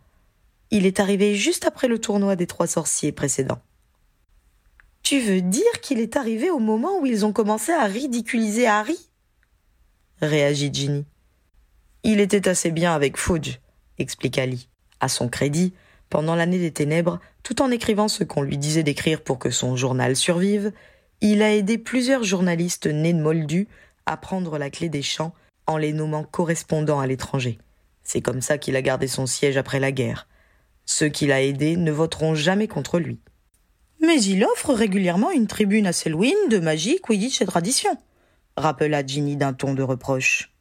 Il 0.72 0.86
est 0.86 1.00
arrivé 1.00 1.36
juste 1.36 1.66
après 1.66 1.88
le 1.88 2.00
tournoi 2.00 2.36
des 2.36 2.48
trois 2.48 2.68
sorciers 2.68 3.12
précédent. 3.12 3.62
Tu 5.04 5.20
veux 5.20 5.42
dire 5.42 5.82
qu'il 5.82 6.00
est 6.00 6.18
arrivé 6.18 6.50
au 6.50 6.60
moment 6.60 7.00
où 7.00 7.06
ils 7.06 7.26
ont 7.26 7.34
commencé 7.34 7.72
à 7.72 7.86
ridiculiser 7.86 8.68
Harry? 8.68 9.10
réagit 10.22 10.72
Ginny. 10.72 11.06
Il 12.04 12.20
était 12.20 12.48
assez 12.48 12.72
bien 12.72 12.94
avec 12.94 13.18
Fudge, 13.18 13.60
expliqua 13.98 14.46
Lee. 14.46 14.70
À 15.00 15.08
son 15.08 15.30
crédit, 15.30 15.74
pendant 16.10 16.36
l'année 16.36 16.60
des 16.60 16.72
ténèbres, 16.72 17.20
tout 17.44 17.62
en 17.62 17.72
écrivant 17.72 18.08
ce 18.08 18.24
qu'on 18.24 18.42
lui 18.42 18.58
disait 18.58 18.84
d'écrire 18.84 19.22
pour 19.22 19.40
que 19.40 19.50
son 19.50 19.76
journal 19.76 20.16
survive, 20.16 20.72
il 21.22 21.42
a 21.42 21.54
aidé 21.54 21.78
plusieurs 21.78 22.24
journalistes 22.24 22.88
nés 22.88 23.14
de 23.14 23.22
Moldus 23.22 23.68
à 24.06 24.18
prendre 24.18 24.58
la 24.58 24.70
clé 24.70 24.90
des 24.90 25.02
champs 25.02 25.34
en 25.68 25.78
les 25.78 25.94
nommant 25.94 26.24
correspondants 26.24 27.00
à 27.00 27.08
l'étranger. 27.08 27.60
C'est 28.04 28.22
comme 28.22 28.42
ça 28.42 28.58
qu'il 28.58 28.76
a 28.76 28.82
gardé 28.82 29.08
son 29.08 29.26
siège 29.26 29.58
après 29.58 29.80
la 29.80 29.92
guerre. 29.92 30.28
Ceux 30.86 31.10
qu'il 31.10 31.32
a 31.32 31.44
aidés 31.44 31.78
ne 31.78 31.92
voteront 31.92 32.34
jamais 32.34 32.68
contre 32.68 32.98
lui. 32.98 33.20
Mais 34.02 34.22
il 34.24 34.44
offre 34.46 34.74
régulièrement 34.74 35.30
une 35.30 35.48
tribune 35.48 35.86
à 35.86 35.94
Selwyn 35.94 36.48
de 36.50 36.58
magie, 36.58 37.00
Quidditch 37.02 37.42
et 37.42 37.46
tradition, 37.46 37.96
rappela 38.58 39.06
Ginny 39.06 39.36
d'un 39.36 39.54
ton 39.54 39.74
de 39.74 39.84
reproche. 39.84 40.54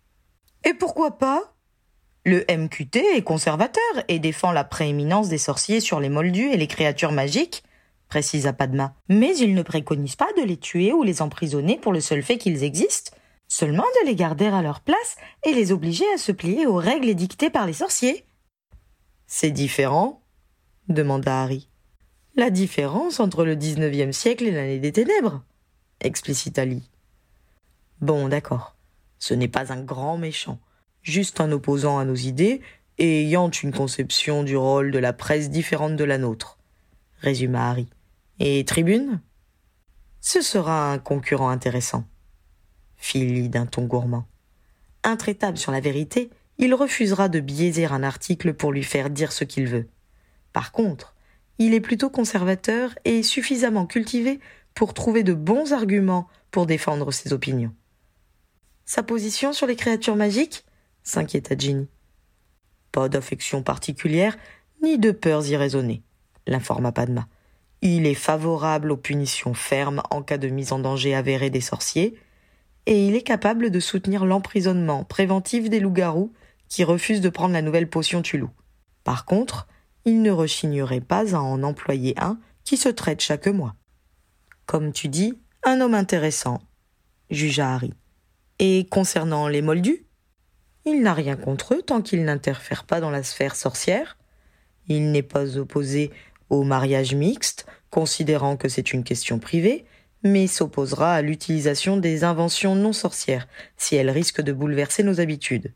Et 0.65 0.75
pourquoi 0.75 1.19
pas? 1.19 1.55
Le 2.29 2.45
MQT 2.47 3.17
est 3.17 3.23
conservateur 3.23 3.81
et 4.09 4.19
défend 4.19 4.53
la 4.53 4.63
prééminence 4.63 5.31
des 5.31 5.39
sorciers 5.39 5.81
sur 5.81 5.99
les 5.99 6.11
moldus 6.11 6.53
et 6.53 6.59
les 6.59 6.67
créatures 6.67 7.11
magiques, 7.11 7.63
précisa 8.11 8.53
Padma. 8.53 8.95
Mais 9.09 9.35
il 9.39 9.55
ne 9.55 9.63
préconise 9.63 10.15
pas 10.15 10.29
de 10.37 10.43
les 10.43 10.59
tuer 10.59 10.93
ou 10.93 11.03
les 11.03 11.23
emprisonner 11.23 11.79
pour 11.79 11.91
le 11.91 12.03
seul 12.03 12.23
fait 12.23 12.37
qu'ils 12.37 12.65
existent, 12.65 13.13
seulement 13.49 13.87
de 14.03 14.09
les 14.09 14.15
garder 14.15 14.45
à 14.45 14.61
leur 14.61 14.81
place 14.81 15.17
et 15.47 15.55
les 15.55 15.73
obliger 15.73 16.05
à 16.13 16.19
se 16.19 16.31
plier 16.31 16.67
aux 16.67 16.77
règles 16.77 17.09
édictées 17.09 17.49
par 17.49 17.65
les 17.65 17.73
sorciers. 17.73 18.27
C'est 19.27 19.51
différent 19.51 20.21
demanda 20.91 21.41
Harry. 21.41 21.71
La 22.37 22.51
différence 22.51 23.21
entre 23.21 23.47
le 23.47 23.55
XIXe 23.55 24.15
siècle 24.15 24.45
et 24.45 24.51
l'année 24.51 24.81
des 24.81 24.93
ténèbres, 24.93 25.45
explicita 26.03 26.67
Lee. 26.67 26.91
Bon, 28.03 28.29
d'accord. 28.29 28.77
Ce 29.19 29.33
n'est 29.33 29.49
pas 29.49 29.73
un 29.73 29.81
grand 29.81 30.19
méchant, 30.19 30.59
juste 31.09 31.41
un 31.41 31.51
opposant 31.53 31.99
à 31.99 32.05
nos 32.05 32.15
idées 32.15 32.61
et 32.99 33.23
ayant 33.23 33.51
une 33.51 33.73
conception 33.73 34.43
du 34.43 34.57
rôle 34.57 34.91
de 34.91 34.99
la 34.99 35.13
presse 35.13 35.51
différente 35.51 35.97
de 35.97 36.05
la 36.05 36.19
nôtre, 36.19 36.59
résuma 37.21 37.71
Harry. 37.71 37.89
Et 38.39 38.65
Tribune? 38.65 39.21
Ce 40.21 40.43
sera 40.43 40.93
un 40.93 40.99
concurrent 40.99 41.49
intéressant, 41.49 42.05
fit 42.97 43.25
Lee 43.25 43.49
d'un 43.49 43.67
ton 43.67 43.85
gourmand. 43.85 44.27
Intraitable 45.05 45.59
sur 45.59 45.73
la 45.73 45.81
vérité, 45.81 46.31
il 46.59 46.75
refusera 46.75 47.29
de 47.29 47.41
biaiser 47.41 47.87
un 47.87 48.03
article 48.03 48.53
pour 48.53 48.73
lui 48.73 48.83
faire 48.83 49.11
dire 49.11 49.33
ce 49.33 49.45
qu'il 49.45 49.67
veut. 49.67 49.89
Par 50.53 50.73
contre, 50.73 51.15
il 51.59 51.73
est 51.73 51.81
plutôt 51.81 52.11
conservateur 52.11 52.97
et 53.05 53.23
suffisamment 53.23 53.87
cultivé 53.87 54.41
pour 54.75 54.95
trouver 54.95 55.23
de 55.23 55.35
bons 55.35 55.73
arguments 55.73 56.29
pour 56.51 56.67
défendre 56.67 57.13
ses 57.13 57.33
opinions. 57.33 57.75
Sa 58.85 59.03
position 59.03 59.53
sur 59.53 59.67
les 59.67 59.77
créatures 59.77 60.17
magiques? 60.17 60.65
S'inquiéta 61.09 61.57
Ginny. 61.57 61.89
Pas 62.93 63.09
d'affection 63.09 63.63
particulière, 63.63 64.37
ni 64.83 64.99
de 64.99 65.11
peurs 65.11 65.47
irraisonnées, 65.49 66.03
l'informa 66.47 66.93
Padma. 66.93 67.27
Il 67.81 68.07
est 68.07 68.15
favorable 68.15 68.91
aux 68.91 68.97
punitions 68.97 69.55
fermes 69.55 70.03
en 70.11 70.23
cas 70.23 70.39
de 70.39 70.49
mise 70.49 70.73
en 70.73 70.79
danger 70.79 71.15
avérée 71.15 71.51
des 71.51 71.61
sorciers, 71.61 72.19
et 72.87 73.07
il 73.07 73.15
est 73.15 73.23
capable 73.23 73.71
de 73.71 73.81
soutenir 73.81 74.25
l'emprisonnement 74.25 75.05
préventif 75.05 75.69
des 75.71 75.81
loups-garous 75.81 76.33
qui 76.69 76.85
refuse 76.85 77.21
de 77.21 77.29
prendre 77.29 77.55
la 77.55 77.63
nouvelle 77.63 77.89
potion 77.89 78.23
Tulou. 78.23 78.51
Par 79.05 79.25
contre, 79.25 79.67
il 80.05 80.23
ne 80.23 80.31
rechignerait 80.31 81.01
pas 81.01 81.35
à 81.35 81.41
en 81.41 81.63
employer 81.63 82.15
un 82.19 82.39
qui 82.65 82.77
se 82.77 82.89
traite 82.89 83.21
chaque 83.21 83.47
mois. 83.47 83.75
Comme 84.67 84.93
tu 84.93 85.09
dis, 85.09 85.35
un 85.65 85.81
homme 85.81 85.95
intéressant, 85.95 86.61
jugea 87.31 87.75
Harry. 87.75 87.95
Et 88.59 88.87
concernant 88.91 89.49
les 89.49 89.63
moldus 89.63 90.08
Il 90.89 91.03
n'a 91.03 91.15
rien 91.15 91.37
contre 91.37 91.75
eux 91.75 91.83
tant 91.83 92.03
qu'ils 92.03 92.25
n'interfèrent 92.25 92.85
pas 92.85 93.01
dans 93.01 93.11
la 93.11 93.23
sphère 93.23 93.57
sorcière. 93.57 94.17
Il 94.89 95.13
n'est 95.13 95.23
pas 95.23 95.59
opposé 95.59 96.11
au 96.51 96.65
mariage 96.65 97.15
mixte, 97.15 97.67
considérant 97.91 98.57
que 98.57 98.69
c'est 98.69 98.93
une 98.93 99.05
question 99.05 99.39
privée, 99.39 99.85
mais 100.23 100.47
s'opposera 100.47 101.15
à 101.15 101.23
l'utilisation 101.23 101.97
des 101.97 102.25
inventions 102.25 102.75
non 102.75 102.93
sorcières 102.93 103.47
si 103.77 103.97
elles 103.97 104.11
risquent 104.11 104.41
de 104.41 104.53
bouleverser 104.53 105.03
nos 105.03 105.21
habitudes 105.21 105.73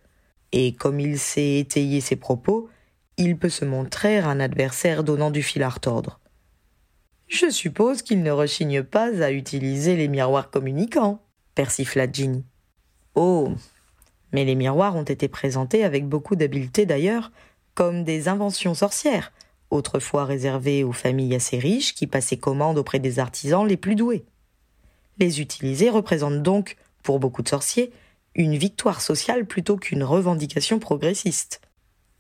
et 0.53 0.75
comme 0.75 1.01
il 1.01 1.19
sait 1.19 1.59
étayer 1.59 2.01
ses 2.01 2.17
propos, 2.17 2.69
il 3.17 3.37
peut 3.37 3.49
se 3.49 3.65
montrer 3.65 4.19
un 4.19 4.39
adversaire 4.39 5.03
donnant 5.03 5.31
du 5.31 5.43
fil 5.43 5.63
à 5.63 5.69
retordre. 5.69 6.21
Je 7.27 7.49
suppose 7.49 8.03
qu'il 8.03 8.23
ne 8.23 8.31
rechigne 8.31 8.83
pas 8.83 9.23
à 9.23 9.31
utiliser 9.31 9.97
les 9.97 10.09
miroirs 10.09 10.51
communicants, 10.51 11.23
persifla 11.55 12.11
Ginny. 12.11 12.45
Oh, 13.15 13.55
Mais 14.33 14.45
les 14.45 14.55
miroirs 14.55 14.97
ont 14.97 15.03
été 15.03 15.29
présentés 15.29 15.85
avec 15.85 16.09
beaucoup 16.09 16.37
d'habileté 16.37 16.87
d'ailleurs, 16.87 17.31
comme 17.75 18.05
des 18.05 18.29
inventions 18.29 18.75
sorcières, 18.75 19.33
autrefois 19.71 20.25
réservées 20.25 20.85
aux 20.85 20.93
familles 20.93 21.35
assez 21.35 21.59
riches 21.59 21.95
qui 21.95 22.07
passaient 22.07 22.37
commande 22.37 22.79
auprès 22.79 22.99
des 22.99 23.19
artisans 23.19 23.67
les 23.67 23.77
plus 23.77 23.95
doués. 23.95 24.25
Les 25.19 25.41
utiliser 25.41 25.91
représente 25.91 26.43
donc, 26.43 26.77
pour 27.03 27.19
beaucoup 27.19 27.43
de 27.43 27.49
sorciers, 27.49 27.93
une 28.35 28.57
victoire 28.57 29.01
sociale 29.01 29.47
plutôt 29.47 29.77
qu'une 29.77 30.05
revendication 30.05 30.79
progressiste. 30.79 31.61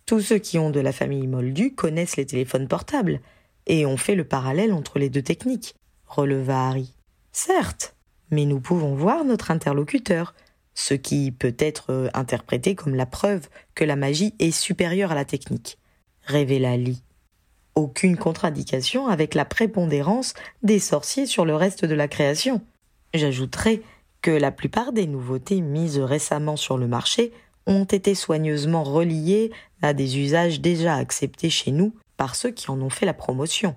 Tous 0.04 0.20
ceux 0.20 0.38
qui 0.38 0.58
ont 0.58 0.70
de 0.70 0.80
la 0.80 0.92
famille 0.92 1.26
Moldu 1.26 1.74
connaissent 1.74 2.16
les 2.16 2.26
téléphones 2.26 2.68
portables 2.68 3.20
et 3.66 3.86
ont 3.86 3.96
fait 3.96 4.14
le 4.14 4.24
parallèle 4.24 4.72
entre 4.72 4.98
les 4.98 5.08
deux 5.08 5.22
techniques, 5.22 5.74
releva 6.06 6.68
Harry. 6.68 6.92
Certes, 7.30 7.94
mais 8.30 8.44
nous 8.44 8.60
pouvons 8.60 8.94
voir 8.94 9.24
notre 9.24 9.50
interlocuteur, 9.50 10.34
ce 10.74 10.94
qui 10.94 11.30
peut 11.30 11.54
être 11.58 11.86
euh, 11.90 12.08
interprété 12.14 12.74
comme 12.74 12.94
la 12.94 13.06
preuve 13.06 13.48
que 13.74 13.84
la 13.84 13.96
magie 13.96 14.34
est 14.38 14.50
supérieure 14.50 15.12
à 15.12 15.14
la 15.14 15.24
technique, 15.24 15.78
révéla 16.24 16.76
Lee. 16.76 17.02
Aucune 17.74 18.16
contradiction 18.16 19.08
avec 19.08 19.34
la 19.34 19.44
prépondérance 19.44 20.34
des 20.62 20.78
sorciers 20.78 21.26
sur 21.26 21.44
le 21.44 21.54
reste 21.54 21.84
de 21.84 21.94
la 21.94 22.08
création. 22.08 22.60
J'ajouterai 23.14 23.82
que 24.20 24.30
la 24.30 24.52
plupart 24.52 24.92
des 24.92 25.06
nouveautés 25.06 25.60
mises 25.60 25.98
récemment 25.98 26.56
sur 26.56 26.78
le 26.78 26.86
marché 26.86 27.32
ont 27.66 27.84
été 27.84 28.14
soigneusement 28.14 28.84
reliées 28.84 29.50
à 29.82 29.94
des 29.94 30.18
usages 30.18 30.60
déjà 30.60 30.96
acceptés 30.96 31.50
chez 31.50 31.70
nous 31.70 31.94
par 32.16 32.34
ceux 32.34 32.50
qui 32.50 32.70
en 32.70 32.80
ont 32.80 32.90
fait 32.90 33.06
la 33.06 33.14
promotion. 33.14 33.74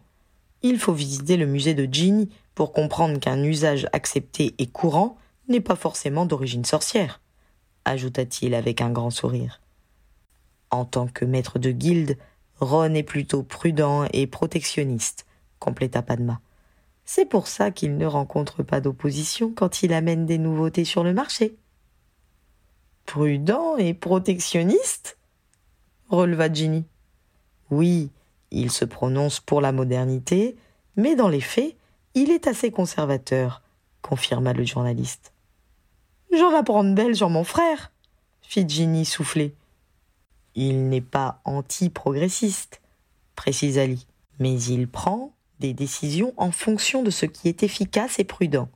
Il 0.61 0.79
faut 0.79 0.93
visiter 0.93 1.37
le 1.37 1.45
musée 1.45 1.73
de 1.73 1.91
Ginny 1.91 2.29
pour 2.53 2.73
comprendre 2.73 3.19
qu'un 3.19 3.43
usage 3.43 3.87
accepté 3.93 4.55
et 4.57 4.67
courant 4.67 5.17
n'est 5.47 5.61
pas 5.61 5.75
forcément 5.75 6.25
d'origine 6.25 6.65
sorcière, 6.65 7.21
ajouta-t-il 7.85 8.55
avec 8.55 8.81
un 8.81 8.89
grand 8.89 9.09
sourire. 9.09 9.61
En 10.71 10.85
tant 10.85 11.07
que 11.07 11.25
maître 11.25 11.59
de 11.59 11.71
guilde, 11.71 12.17
Ron 12.59 12.93
est 12.93 13.03
plutôt 13.03 13.43
prudent 13.43 14.07
et 14.13 14.27
protectionniste, 14.27 15.25
compléta 15.59 16.01
Padma. 16.01 16.41
C'est 17.05 17.25
pour 17.25 17.47
ça 17.47 17.69
qu'il 17.69 17.97
ne 17.97 18.05
rencontre 18.05 18.63
pas 18.63 18.81
d'opposition 18.81 19.53
quand 19.53 19.83
il 19.83 19.93
amène 19.93 20.25
des 20.25 20.39
nouveautés 20.39 20.85
sur 20.85 21.03
le 21.03 21.13
marché. 21.13 21.55
Prudent 23.05 23.77
et 23.77 23.93
protectionniste? 23.93 25.17
releva 26.09 26.51
Ginny. 26.51 26.85
Oui, 27.69 28.09
il 28.51 28.71
se 28.71 28.85
prononce 28.85 29.39
pour 29.39 29.61
la 29.61 29.71
modernité, 29.71 30.55
mais 30.95 31.15
dans 31.15 31.29
les 31.29 31.41
faits, 31.41 31.75
il 32.15 32.31
est 32.31 32.47
assez 32.47 32.71
conservateur, 32.71 33.61
confirma 34.01 34.53
le 34.53 34.63
journaliste. 34.63 35.34
J'en 36.31 36.55
apprends 36.55 36.83
de 36.83 36.93
belles 36.93 37.15
sur 37.15 37.29
mon 37.29 37.43
frère, 37.43 37.91
fit 38.41 38.67
Ginny 38.67 39.05
soufflé. 39.05 39.53
Il 40.55 40.89
n'est 40.89 41.01
pas 41.01 41.41
anti-progressiste, 41.45 42.81
précisa 43.35 43.85
Lee, 43.85 44.07
mais 44.39 44.61
il 44.61 44.87
prend 44.87 45.33
des 45.59 45.73
décisions 45.73 46.33
en 46.37 46.51
fonction 46.51 47.03
de 47.03 47.09
ce 47.09 47.25
qui 47.25 47.47
est 47.47 47.63
efficace 47.63 48.19
et 48.19 48.23
prudent, 48.23 48.69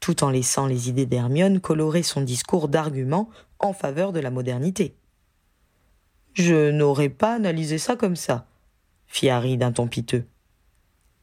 tout 0.00 0.24
en 0.24 0.30
laissant 0.30 0.66
les 0.66 0.88
idées 0.88 1.06
d'Hermione 1.06 1.60
colorer 1.60 2.02
son 2.02 2.20
discours 2.20 2.68
d'argument 2.68 3.28
en 3.58 3.72
faveur 3.72 4.12
de 4.12 4.20
la 4.20 4.30
modernité. 4.30 4.94
Je 6.34 6.70
n'aurais 6.70 7.08
pas 7.08 7.34
analysé 7.34 7.78
ça 7.78 7.96
comme 7.96 8.16
ça, 8.16 8.46
fit 9.06 9.30
Harry 9.30 9.56
d'un 9.56 9.72
ton 9.72 9.88
piteux. 9.88 10.26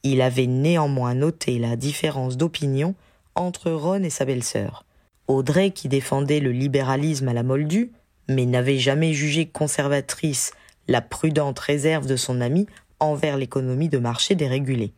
Il 0.01 0.21
avait 0.21 0.47
néanmoins 0.47 1.13
noté 1.13 1.59
la 1.59 1.75
différence 1.75 2.35
d'opinion 2.35 2.95
entre 3.35 3.71
Ron 3.71 4.03
et 4.03 4.09
sa 4.09 4.25
belle-sœur. 4.25 4.85
Audrey, 5.27 5.71
qui 5.71 5.87
défendait 5.87 6.39
le 6.39 6.51
libéralisme 6.51 7.27
à 7.27 7.33
la 7.33 7.43
moldue, 7.43 7.91
mais 8.27 8.45
n'avait 8.45 8.77
jamais 8.77 9.13
jugé 9.13 9.47
conservatrice 9.47 10.51
la 10.87 11.01
prudente 11.01 11.59
réserve 11.59 12.07
de 12.07 12.15
son 12.15 12.41
ami 12.41 12.67
envers 12.99 13.37
l'économie 13.37 13.89
de 13.89 13.97
marché 13.97 14.35
dérégulée. 14.35 14.93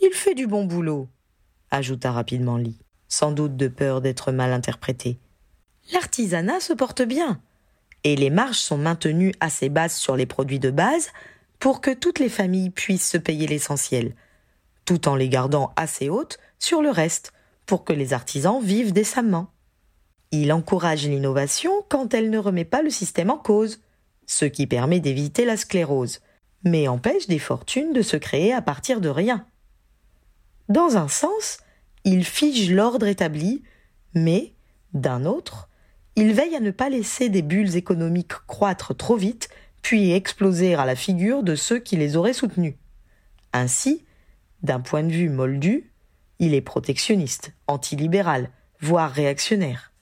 Il 0.00 0.12
fait 0.12 0.34
du 0.34 0.46
bon 0.46 0.64
boulot, 0.64 1.08
ajouta 1.70 2.12
rapidement 2.12 2.56
Lee, 2.56 2.78
sans 3.08 3.32
doute 3.32 3.56
de 3.56 3.68
peur 3.68 4.00
d'être 4.00 4.32
mal 4.32 4.52
interprété. 4.52 5.18
L'artisanat 5.92 6.60
se 6.60 6.72
porte 6.72 7.02
bien, 7.02 7.40
et 8.04 8.14
les 8.14 8.30
marges 8.30 8.58
sont 8.58 8.78
maintenues 8.78 9.34
assez 9.40 9.68
basses 9.68 9.98
sur 9.98 10.16
les 10.16 10.26
produits 10.26 10.60
de 10.60 10.70
base 10.70 11.08
pour 11.58 11.80
que 11.80 11.92
toutes 11.92 12.20
les 12.20 12.28
familles 12.28 12.70
puissent 12.70 13.10
se 13.10 13.18
payer 13.18 13.46
l'essentiel, 13.46 14.14
tout 14.84 15.08
en 15.08 15.16
les 15.16 15.28
gardant 15.28 15.72
assez 15.76 16.08
hautes 16.08 16.38
sur 16.58 16.82
le 16.82 16.90
reste, 16.90 17.32
pour 17.68 17.84
que 17.84 17.92
les 17.92 18.14
artisans 18.14 18.60
vivent 18.60 18.94
décemment. 18.94 19.52
Il 20.32 20.52
encourage 20.52 21.06
l'innovation 21.06 21.70
quand 21.88 22.14
elle 22.14 22.30
ne 22.30 22.38
remet 22.38 22.64
pas 22.64 22.82
le 22.82 22.90
système 22.90 23.30
en 23.30 23.36
cause, 23.36 23.80
ce 24.26 24.46
qui 24.46 24.66
permet 24.66 25.00
d'éviter 25.00 25.44
la 25.44 25.58
sclérose, 25.58 26.20
mais 26.64 26.88
empêche 26.88 27.28
des 27.28 27.38
fortunes 27.38 27.92
de 27.92 28.02
se 28.02 28.16
créer 28.16 28.54
à 28.54 28.62
partir 28.62 29.02
de 29.02 29.10
rien. 29.10 29.46
Dans 30.70 30.96
un 30.96 31.08
sens, 31.08 31.58
il 32.04 32.24
fige 32.24 32.70
l'ordre 32.70 33.06
établi, 33.06 33.62
mais, 34.14 34.54
d'un 34.94 35.26
autre, 35.26 35.68
il 36.16 36.32
veille 36.32 36.56
à 36.56 36.60
ne 36.60 36.70
pas 36.70 36.88
laisser 36.88 37.28
des 37.28 37.42
bulles 37.42 37.76
économiques 37.76 38.34
croître 38.46 38.96
trop 38.96 39.16
vite, 39.16 39.50
puis 39.82 40.12
exploser 40.12 40.74
à 40.74 40.86
la 40.86 40.96
figure 40.96 41.42
de 41.42 41.54
ceux 41.54 41.78
qui 41.78 41.96
les 41.96 42.16
auraient 42.16 42.32
soutenues. 42.32 42.78
Ainsi, 43.52 44.04
d'un 44.62 44.80
point 44.80 45.02
de 45.02 45.12
vue 45.12 45.28
moldu, 45.28 45.87
il 46.38 46.54
est 46.54 46.60
protectionniste, 46.60 47.52
antilibéral, 47.66 48.50
voire 48.80 49.10
réactionnaire. 49.10 49.92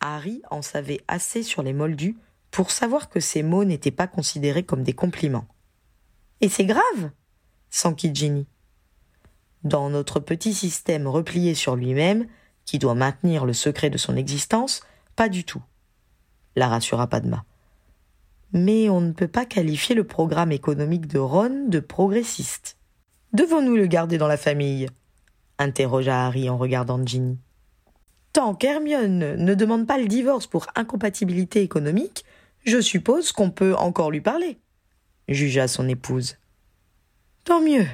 Harry 0.00 0.42
en 0.50 0.62
savait 0.62 1.00
assez 1.08 1.42
sur 1.42 1.62
les 1.62 1.72
moldus 1.72 2.16
pour 2.50 2.70
savoir 2.70 3.08
que 3.08 3.20
ces 3.20 3.42
mots 3.42 3.64
n'étaient 3.64 3.90
pas 3.90 4.06
considérés 4.06 4.62
comme 4.62 4.82
des 4.82 4.92
compliments. 4.92 5.46
Et 6.40 6.48
c'est 6.48 6.64
grave 6.66 7.10
s'enquit 7.70 8.14
Ginny. 8.14 8.46
Dans 9.64 9.90
notre 9.90 10.20
petit 10.20 10.54
système 10.54 11.06
replié 11.06 11.54
sur 11.54 11.76
lui-même, 11.76 12.26
qui 12.64 12.78
doit 12.78 12.94
maintenir 12.94 13.44
le 13.44 13.52
secret 13.52 13.90
de 13.90 13.98
son 13.98 14.16
existence, 14.16 14.82
pas 15.16 15.28
du 15.28 15.44
tout, 15.44 15.62
la 16.56 16.68
rassura 16.68 17.06
Padma. 17.06 17.44
Mais 18.52 18.88
on 18.88 19.00
ne 19.00 19.12
peut 19.12 19.28
pas 19.28 19.44
qualifier 19.44 19.94
le 19.94 20.04
programme 20.04 20.52
économique 20.52 21.06
de 21.06 21.18
Ron 21.18 21.66
de 21.68 21.80
progressiste. 21.80 22.76
Devons-nous 23.32 23.76
le 23.76 23.86
garder 23.86 24.16
dans 24.16 24.28
la 24.28 24.38
famille? 24.38 24.88
Interrogea 25.58 26.26
Harry 26.26 26.48
en 26.48 26.56
regardant 26.56 27.04
Ginny. 27.04 27.38
Tant 28.32 28.54
qu'Hermione 28.54 29.36
ne 29.36 29.54
demande 29.54 29.86
pas 29.86 29.98
le 29.98 30.06
divorce 30.06 30.46
pour 30.46 30.66
incompatibilité 30.74 31.62
économique, 31.62 32.24
je 32.64 32.80
suppose 32.80 33.32
qu'on 33.32 33.50
peut 33.50 33.74
encore 33.74 34.10
lui 34.10 34.20
parler, 34.20 34.58
jugea 35.28 35.68
son 35.68 35.88
épouse. 35.88 36.36
Tant 37.44 37.60
mieux. 37.60 37.86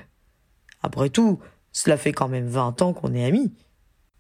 Après 0.82 1.08
tout, 1.08 1.38
cela 1.72 1.96
fait 1.96 2.12
quand 2.12 2.28
même 2.28 2.48
vingt 2.48 2.82
ans 2.82 2.92
qu'on 2.92 3.14
est 3.14 3.24
amis. 3.24 3.52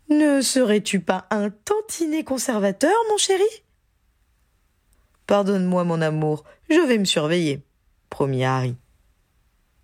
Ne 0.08 0.40
serais-tu 0.40 1.00
pas 1.00 1.26
un 1.30 1.50
tantinet 1.50 2.24
conservateur, 2.24 2.94
mon 3.10 3.16
chéri? 3.16 3.42
Pardonne-moi, 5.26 5.84
mon 5.84 6.00
amour, 6.00 6.44
je 6.70 6.80
vais 6.86 6.98
me 6.98 7.04
surveiller, 7.04 7.62
promit 8.10 8.44
Harry. 8.44 8.76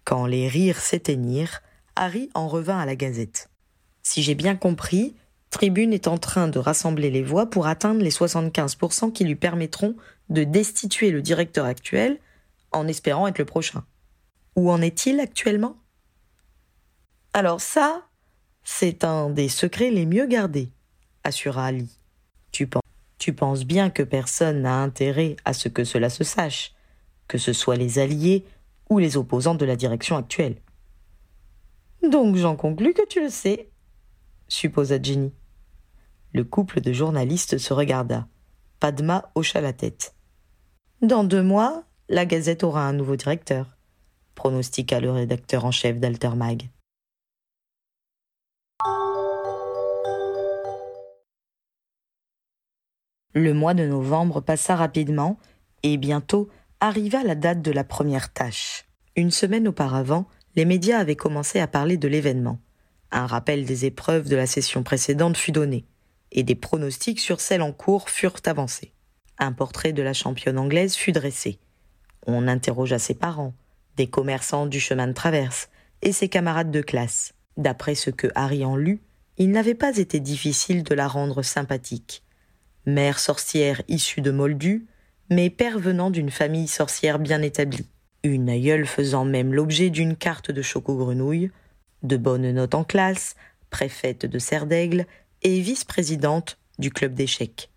Quand 0.05 0.27
les 0.27 0.49
rires 0.49 0.81
s'éteignirent, 0.81 1.63
Harry 1.97 2.31
en 2.35 2.49
revint 2.49 2.79
à 2.79 2.87
la 2.87 2.97
gazette. 2.97 3.50
Si 4.11 4.25
j'ai 4.25 4.35
bien 4.35 4.57
compris, 4.57 5.15
Tribune 5.51 5.93
est 5.93 6.09
en 6.09 6.19
train 6.19 6.49
de 6.49 6.59
rassembler 6.59 7.13
les 7.13 7.23
voix 7.23 7.49
pour 7.49 7.69
atteindre 7.69 8.03
les 8.03 8.11
75% 8.11 9.13
qui 9.13 9.23
lui 9.23 9.37
permettront 9.37 9.95
de 10.31 10.43
destituer 10.43 11.13
le 11.13 11.23
directeur 11.23 11.65
actuel 11.65 12.19
en 12.73 12.89
espérant 12.89 13.29
être 13.29 13.39
le 13.39 13.45
prochain. 13.45 13.85
Où 14.57 14.69
en 14.69 14.83
est-il 14.83 15.21
actuellement? 15.21 15.77
Alors 17.35 17.61
ça, 17.61 18.09
c'est 18.65 19.05
un 19.05 19.31
des 19.31 19.49
secrets 19.49 19.93
les 19.93 20.07
mieux 20.07 20.27
gardés, 20.27 20.73
assura 21.23 21.67
Ali. 21.67 21.97
Tu 22.51 22.67
penses, 23.33 23.65
bien 23.65 23.91
que 23.91 24.03
personne 24.03 24.63
n'a 24.63 24.83
intérêt 24.83 25.37
à 25.45 25.53
ce 25.53 25.69
que 25.69 25.85
cela 25.85 26.11
se 26.11 26.25
sache, 26.25 26.75
que 27.29 27.39
ce 27.39 27.53
soit 27.53 27.77
les 27.77 28.01
alliés 28.01 28.45
ou 28.89 28.99
les 28.99 29.17
opposants 29.17 29.55
de 29.55 29.65
la 29.65 29.77
direction 29.77 30.17
actuelle. 30.17 30.57
Donc 32.03 32.35
j'en 32.35 32.57
conclus 32.57 32.93
que 32.93 33.07
tu 33.07 33.23
le 33.23 33.31
sais, 33.31 33.69
supposa 34.51 35.01
Ginny. 35.01 35.33
Le 36.35 36.45
couple 36.45 36.81
de 36.81 36.93
journalistes 36.93 37.57
se 37.57 37.73
regarda. 37.73 38.29
Padma 38.81 39.31
hocha 39.35 39.61
la 39.61 39.73
tête. 39.73 40.15
Dans 41.01 41.25
deux 41.25 41.43
mois, 41.43 41.85
la 42.09 42.27
Gazette 42.27 42.65
aura 42.65 42.87
un 42.87 42.93
nouveau 42.93 43.17
directeur, 43.17 43.79
pronostiqua 44.35 45.01
le 45.01 45.11
rédacteur 45.13 45.65
en 45.65 45.71
chef 45.71 45.99
d'Altermag. 45.99 46.69
Le 53.33 53.55
mois 53.55 53.75
de 53.75 53.87
novembre 53.87 54.41
passa 54.41 54.75
rapidement 54.75 55.39
et 55.85 55.97
bientôt 55.97 56.49
arriva 56.81 57.23
la 57.23 57.37
date 57.37 57.63
de 57.63 57.71
la 57.71 57.85
première 57.85 58.33
tâche. 58.33 58.87
Une 59.15 59.31
semaine 59.31 59.69
auparavant, 59.69 60.27
les 60.57 60.65
médias 60.65 60.99
avaient 60.99 61.17
commencé 61.17 61.61
à 61.61 61.69
parler 61.69 61.97
de 61.97 62.09
l'événement. 62.09 62.59
Un 63.13 63.27
rappel 63.27 63.65
des 63.65 63.87
épreuves 63.87 64.29
de 64.29 64.37
la 64.37 64.47
session 64.47 64.83
précédente 64.83 65.37
fut 65.37 65.53
donné. 65.53 65.85
et 66.33 66.45
des 66.45 66.55
pronostics 66.55 67.19
sur 67.19 67.41
celle 67.41 67.61
en 67.61 67.73
cours 67.73 68.09
furent 68.09 68.39
avancés. 68.47 68.93
Un 69.39 69.51
portrait 69.51 69.93
de 69.93 70.03
la 70.03 70.13
championne 70.13 70.59
anglaise 70.59 70.95
fut 70.95 71.11
dressé. 71.11 71.59
On 72.27 72.47
interrogea 72.47 73.01
ses 73.01 73.15
parents, 73.15 73.53
des 73.97 74.07
commerçants 74.07 74.67
du 74.67 74.79
chemin 74.79 75.09
de 75.09 75.13
traverse 75.13 75.71
et 76.03 76.13
ses 76.13 76.29
camarades 76.29 76.71
de 76.71 76.83
classe. 76.83 77.35
D'après 77.57 77.97
ce 77.97 78.11
que 78.11 78.29
Harry 78.37 78.65
en 78.65 78.77
lut, 78.77 79.01
il 79.39 79.51
n'avait 79.51 79.75
pas 79.75 79.97
été 79.97 80.21
difficile 80.21 80.85
de 80.85 80.95
la 80.95 81.09
rendre 81.09 81.43
sympathique. 81.43 82.23
Mère 82.87 83.19
sorcière 83.19 83.83
issue 83.89 84.21
de 84.21 84.31
Moldu, 84.31 84.87
mais 85.31 85.51
père 85.51 85.79
venant 85.79 86.11
d'une 86.11 86.31
famille 86.31 86.69
sorcière 86.69 87.19
bien 87.19 87.43
établie. 87.43 87.87
Une 88.23 88.49
aïeule 88.49 88.87
faisant 88.87 89.25
même 89.25 89.55
l'objet 89.55 89.91
d'une 89.91 90.15
carte 90.15 90.51
de 90.51 90.63
choco-grenouille, 90.63 91.51
de 92.03 92.17
bonnes 92.17 92.51
notes 92.53 92.75
en 92.75 92.85
classe, 92.85 93.37
préfète 93.71 94.27
de 94.27 94.39
Serre 94.39 94.67
d'Aigle 94.67 95.07
et 95.43 95.61
vice-présidente 95.61 96.59
du 96.79 96.91
club 96.91 97.15
d'échecs. 97.15 97.71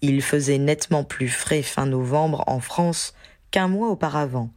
Il 0.00 0.20
faisait 0.22 0.58
nettement 0.58 1.04
plus 1.04 1.28
frais 1.28 1.62
fin 1.62 1.86
novembre 1.86 2.44
en 2.46 2.60
France 2.60 3.14
qu'un 3.50 3.68
mois 3.68 3.88
auparavant, 3.88 4.50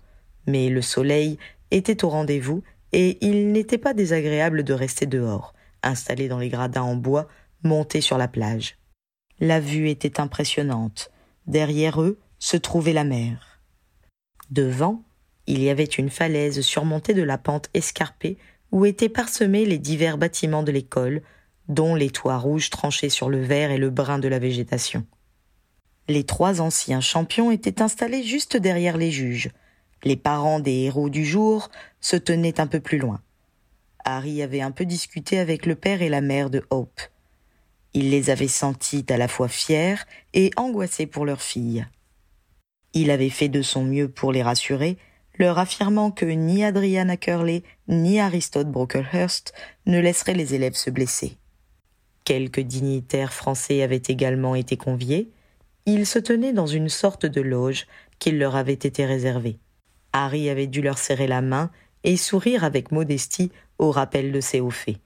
mais 0.48 0.70
le 0.70 0.82
soleil 0.82 1.38
était 1.72 2.04
au 2.04 2.10
rendez-vous 2.10 2.64
et 2.92 3.18
il 3.26 3.52
n'était 3.52 3.78
pas 3.78 3.94
désagréable 3.94 4.64
de 4.64 4.74
rester 4.74 5.06
dehors, 5.06 5.54
installé 5.84 6.28
dans 6.28 6.40
les 6.40 6.50
gradins 6.50 6.82
en 6.82 6.96
bois 6.96 7.28
montés 7.64 8.02
sur 8.02 8.18
la 8.18 8.28
plage. 8.28 8.78
La 9.40 9.60
vue 9.60 9.90
était 9.90 10.20
impressionnante. 10.20 11.12
Derrière 11.46 12.02
eux 12.02 12.20
se 12.40 12.58
trouvait 12.58 12.94
la 12.94 13.04
mer. 13.04 13.60
Devant, 14.50 15.04
il 15.48 15.62
y 15.62 15.70
avait 15.70 15.84
une 15.84 16.10
falaise 16.10 16.62
surmontée 16.62 17.14
de 17.14 17.22
la 17.22 17.38
pente 17.38 17.70
escarpée 17.74 18.38
où 18.72 18.86
étaient 18.86 19.10
parsemés 19.10 19.66
les 19.66 19.78
divers 19.78 20.18
bâtiments 20.18 20.64
de 20.64 20.72
l'école, 20.72 21.22
dont 21.68 21.96
les 21.96 22.10
toits 22.10 22.38
rouges 22.38 22.70
tranchés 22.70 23.10
sur 23.10 23.30
le 23.30 23.42
vert 23.42 23.72
et 23.72 23.78
le 23.78 23.90
brun 23.90 24.20
de 24.20 24.28
la 24.28 24.40
végétation. 24.40 25.06
Les 26.08 26.24
trois 26.24 26.62
anciens 26.62 27.02
champions 27.02 27.52
étaient 27.52 27.82
installés 27.82 28.24
juste 28.24 28.58
derrière 28.58 28.98
les 28.98 29.12
juges. 29.12 29.50
Les 30.04 30.16
parents 30.16 30.60
des 30.60 30.84
héros 30.84 31.10
du 31.10 31.26
jour 31.26 31.70
se 32.00 32.16
tenaient 32.16 32.60
un 32.60 32.68
peu 32.68 32.80
plus 32.80 33.00
loin. 33.00 33.22
Harry 34.04 34.44
avait 34.44 34.62
un 34.62 34.72
peu 34.72 34.86
discuté 34.86 35.40
avec 35.40 35.66
le 35.66 35.76
père 35.76 36.04
et 36.04 36.10
la 36.10 36.22
mère 36.22 36.52
de 36.52 36.64
Hope. 36.70 37.02
Il 37.94 38.12
les 38.12 38.30
avait 38.30 38.48
sentis 38.48 39.06
à 39.10 39.18
la 39.18 39.28
fois 39.28 39.48
fiers 39.48 39.96
et 40.34 40.52
angoissés 40.58 41.08
pour 41.08 41.26
leur 41.26 41.42
fille. 41.42 41.88
Il 42.94 43.10
avait 43.10 43.30
fait 43.30 43.50
de 43.50 43.64
son 43.64 43.84
mieux 43.84 44.08
pour 44.08 44.32
les 44.32 44.44
rassurer, 44.44 44.98
leur 45.38 45.60
affirmant 45.60 46.12
que 46.12 46.26
ni 46.26 46.64
Adriana 46.64 47.18
Curley 47.18 47.64
ni 47.88 48.20
Aristote 48.20 48.70
Brocklehurst 48.70 49.54
ne 49.86 50.00
laisseraient 50.00 50.34
les 50.34 50.56
élèves 50.56 50.76
se 50.76 50.90
blesser. 50.90 51.38
Quelques 52.24 52.62
dignitaires 52.62 53.34
français 53.34 53.84
avaient 53.84 54.02
également 54.08 54.56
été 54.56 54.78
conviés. 54.78 55.30
Ils 55.86 56.08
se 56.08 56.20
tenaient 56.20 56.54
dans 56.54 56.66
une 56.66 56.90
sorte 56.90 57.26
de 57.26 57.42
loge 57.42 57.86
qui 58.18 58.32
leur 58.32 58.56
avait 58.56 58.74
été 58.74 59.06
réservée. 59.06 59.60
Harry 60.14 60.50
avait 60.50 60.68
dû 60.68 60.82
leur 60.82 60.98
serrer 60.98 61.28
la 61.28 61.42
main 61.42 61.70
et 62.04 62.18
sourire 62.18 62.64
avec 62.64 62.92
modestie 62.92 63.52
au 63.78 63.92
rappel 63.92 64.32
de 64.32 64.42
ces 64.42 64.60
hauts 64.60 64.72
faits. 64.72 64.98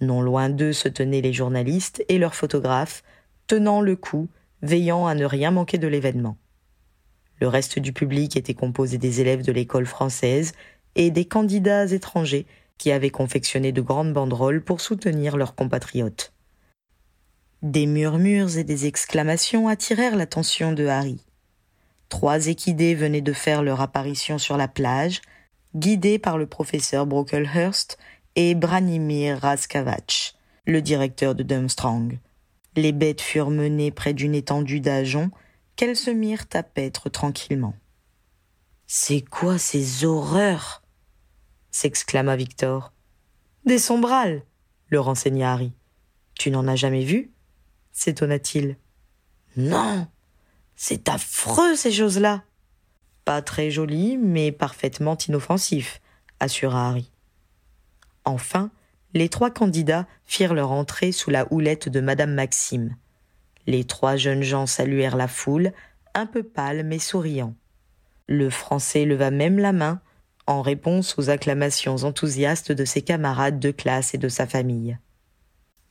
Non 0.00 0.20
loin 0.20 0.48
d'eux 0.48 0.72
se 0.72 0.88
tenaient 0.88 1.20
les 1.20 1.32
journalistes 1.32 2.04
et 2.08 2.18
leurs 2.18 2.34
photographes, 2.34 3.04
tenant 3.46 3.80
le 3.80 3.94
coup, 3.94 4.28
veillant 4.62 5.06
à 5.06 5.14
ne 5.14 5.24
rien 5.24 5.50
manquer 5.52 5.78
de 5.78 5.86
l'événement. 5.86 6.36
Le 7.42 7.48
reste 7.48 7.80
du 7.80 7.92
public 7.92 8.36
était 8.36 8.54
composé 8.54 8.98
des 8.98 9.20
élèves 9.20 9.42
de 9.42 9.50
l'école 9.50 9.86
française 9.86 10.52
et 10.94 11.10
des 11.10 11.24
candidats 11.24 11.90
étrangers 11.90 12.46
qui 12.78 12.92
avaient 12.92 13.10
confectionné 13.10 13.72
de 13.72 13.80
grandes 13.80 14.12
banderoles 14.12 14.62
pour 14.62 14.80
soutenir 14.80 15.36
leurs 15.36 15.56
compatriotes. 15.56 16.32
Des 17.60 17.86
murmures 17.86 18.56
et 18.56 18.62
des 18.62 18.86
exclamations 18.86 19.66
attirèrent 19.66 20.14
l'attention 20.14 20.72
de 20.72 20.86
Harry. 20.86 21.18
Trois 22.08 22.46
équidés 22.46 22.94
venaient 22.94 23.20
de 23.20 23.32
faire 23.32 23.64
leur 23.64 23.80
apparition 23.80 24.38
sur 24.38 24.56
la 24.56 24.68
plage, 24.68 25.20
guidés 25.74 26.20
par 26.20 26.38
le 26.38 26.46
professeur 26.46 27.06
Brocklehurst 27.06 27.98
et 28.36 28.54
Branimir 28.54 29.38
Raskavach, 29.38 30.36
le 30.64 30.80
directeur 30.80 31.34
de 31.34 31.42
Dumstrang. 31.42 32.20
Les 32.76 32.92
bêtes 32.92 33.20
furent 33.20 33.50
menées 33.50 33.90
près 33.90 34.14
d'une 34.14 34.36
étendue 34.36 34.78
d'ajoncs 34.78 35.32
qu'elles 35.76 35.96
se 35.96 36.10
mirent 36.10 36.46
à 36.52 36.62
paître 36.62 37.08
tranquillement? 37.08 37.74
C'est 38.86 39.22
quoi 39.22 39.58
ces 39.58 40.04
horreurs 40.04 40.82
s'exclama 41.70 42.36
Victor. 42.36 42.92
Des 43.64 43.78
sombrales, 43.78 44.42
le 44.88 45.00
renseigna 45.00 45.52
Harry. 45.52 45.72
Tu 46.34 46.50
n'en 46.50 46.68
as 46.68 46.76
jamais 46.76 47.04
vu? 47.04 47.32
s'étonna-t-il. 47.92 48.76
Non, 49.56 50.06
c'est 50.76 51.08
affreux 51.08 51.76
ces 51.76 51.92
choses-là. 51.92 52.42
Pas 53.24 53.42
très 53.42 53.70
joli, 53.70 54.16
mais 54.16 54.50
parfaitement 54.50 55.16
inoffensif, 55.16 56.00
assura 56.40 56.88
Harry. 56.88 57.10
Enfin, 58.24 58.70
les 59.14 59.28
trois 59.28 59.50
candidats 59.50 60.06
firent 60.24 60.54
leur 60.54 60.72
entrée 60.72 61.12
sous 61.12 61.30
la 61.30 61.46
houlette 61.52 61.88
de 61.88 62.00
Madame 62.00 62.34
Maxime. 62.34 62.96
Les 63.66 63.84
trois 63.84 64.16
jeunes 64.16 64.42
gens 64.42 64.66
saluèrent 64.66 65.16
la 65.16 65.28
foule, 65.28 65.72
un 66.14 66.26
peu 66.26 66.42
pâle 66.42 66.84
mais 66.84 66.98
souriant. 66.98 67.54
Le 68.26 68.50
Français 68.50 69.04
leva 69.04 69.30
même 69.30 69.58
la 69.58 69.72
main 69.72 70.00
en 70.46 70.62
réponse 70.62 71.18
aux 71.18 71.30
acclamations 71.30 72.04
enthousiastes 72.04 72.72
de 72.72 72.84
ses 72.84 73.02
camarades 73.02 73.60
de 73.60 73.70
classe 73.70 74.14
et 74.14 74.18
de 74.18 74.28
sa 74.28 74.46
famille. 74.46 74.98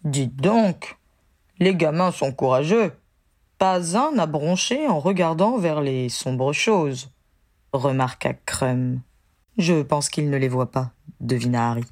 Dites 0.04 0.36
donc, 0.36 0.98
les 1.60 1.76
gamins 1.76 2.12
sont 2.12 2.32
courageux. 2.32 2.92
Pas 3.58 3.96
un 3.96 4.12
n'a 4.14 4.26
bronché 4.26 4.88
en 4.88 5.00
regardant 5.00 5.58
vers 5.58 5.82
les 5.82 6.10
sombres 6.10 6.54
choses, 6.54 7.12
remarqua 7.74 8.34
Crum. 8.34 9.02
Je 9.58 9.82
pense 9.84 10.10
qu'il 10.10 10.30
ne 10.30 10.38
les 10.38 10.48
voit 10.48 10.72
pas, 10.72 10.92
devina 11.20 11.70
Harry. 11.70 11.86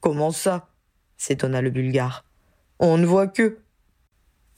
Comment 0.00 0.30
ça? 0.30 0.68
s'étonna 1.18 1.60
le 1.60 1.70
Bulgare. 1.70 2.24
On 2.78 2.96
ne 2.96 3.06
voit 3.06 3.28
que. 3.28 3.58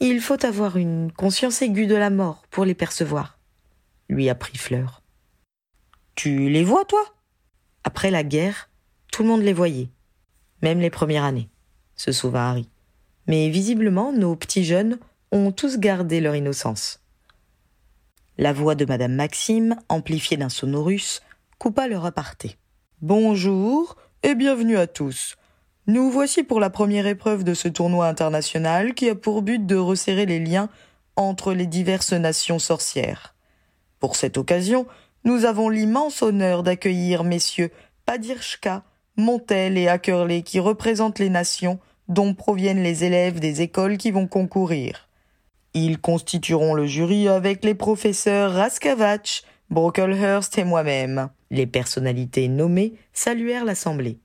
Il 0.01 0.21
faut 0.21 0.45
avoir 0.45 0.77
une 0.77 1.13
conscience 1.13 1.63
aiguë 1.63 1.87
de 1.87 1.95
la 1.95 2.11
mort 2.11 2.43
pour 2.51 2.65
les 2.65 2.75
percevoir, 2.75 3.39
lui 4.09 4.29
apprit 4.29 4.59
Fleur. 4.59 5.03
Tu 6.17 6.49
les 6.49 6.65
vois, 6.65 6.85
toi? 6.85 7.03
Après 7.85 8.11
la 8.11 8.25
guerre, 8.25 8.71
tout 9.13 9.23
le 9.23 9.29
monde 9.29 9.43
les 9.43 9.53
voyait, 9.53 9.89
même 10.63 10.81
les 10.81 10.91
premières 10.91 11.25
années, 11.25 11.49
se 11.95 12.11
souvint 12.11 12.51
Harry. 12.51 12.69
Mais 13.29 13.49
visiblement, 13.51 14.13
nos 14.13 14.35
petits 14.35 14.65
jeunes 14.65 14.99
ont 15.31 15.53
tous 15.53 15.79
gardé 15.79 16.21
leur 16.21 16.35
innocence. 16.35 17.01
La 18.37 18.53
voix 18.53 18.75
de 18.75 18.85
Madame 18.85 19.15
Maxime, 19.15 19.77
amplifiée 19.89 20.37
d'un 20.37 20.49
sonorus, 20.49 21.23
coupa 21.59 21.87
le 21.87 21.99
reparté. 21.99 22.57
Bonjour 23.01 23.97
et 24.25 24.35
bienvenue 24.35 24.77
à 24.77 24.89
tous. 24.89 25.37
Nous 25.87 26.11
voici 26.11 26.45
pour 26.45 26.61
la 26.61 26.71
première 26.71 27.07
épreuve 27.07 27.45
de 27.45 27.53
ce 27.53 27.69
tournoi 27.69 28.09
international 28.09 28.95
qui 28.95 29.11
a 29.11 29.15
pour 29.15 29.43
but 29.43 29.67
de 29.67 29.77
resserrer 29.77 30.25
les 30.25 30.39
liens 30.41 30.71
entre 31.15 31.53
les 31.53 31.67
diverses 31.67 32.15
nations 32.15 32.59
sorcières. 32.59 33.35
Pour 34.01 34.17
cette 34.17 34.39
occasion, 34.39 34.87
nous 35.25 35.45
avons 35.45 35.69
l'immense 35.69 36.23
honneur 36.23 36.63
d'accueillir 36.63 37.23
messieurs 37.23 37.71
Padirchka, 38.07 38.83
Montel 39.19 39.77
et 39.77 39.89
Ackerley 39.89 40.41
qui 40.41 40.59
représentent 40.59 41.19
les 41.19 41.29
nations 41.29 41.79
dont 42.09 42.33
proviennent 42.33 42.83
les 42.83 43.05
élèves 43.05 43.39
des 43.39 43.61
écoles 43.61 43.99
qui 43.99 44.11
vont 44.11 44.27
concourir. 44.27 45.11
Ils 45.75 46.01
constitueront 46.01 46.73
le 46.73 46.87
jury 46.87 47.29
avec 47.29 47.63
les 47.63 47.75
professeurs 47.75 48.53
Raskavach, 48.53 49.43
Brocklehurst 49.69 50.57
et 50.57 50.65
moi-même. 50.65 51.29
Les 51.51 51.67
personnalités 51.67 52.49
nommées 52.49 52.95
saluèrent 53.13 53.67
l'assemblée. 53.67 54.19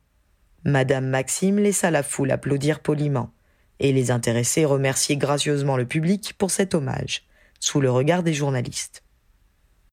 Madame 0.63 1.07
Maxime 1.07 1.59
laissa 1.59 1.91
la 1.91 2.03
foule 2.03 2.31
applaudir 2.31 2.79
poliment, 2.79 3.31
et 3.79 3.93
les 3.93 4.11
intéressés 4.11 4.65
remercier 4.65 5.17
gracieusement 5.17 5.77
le 5.77 5.85
public 5.85 6.33
pour 6.37 6.51
cet 6.51 6.75
hommage, 6.75 7.25
sous 7.59 7.79
le 7.81 7.89
regard 7.89 8.23
des 8.23 8.33
journalistes. 8.33 9.03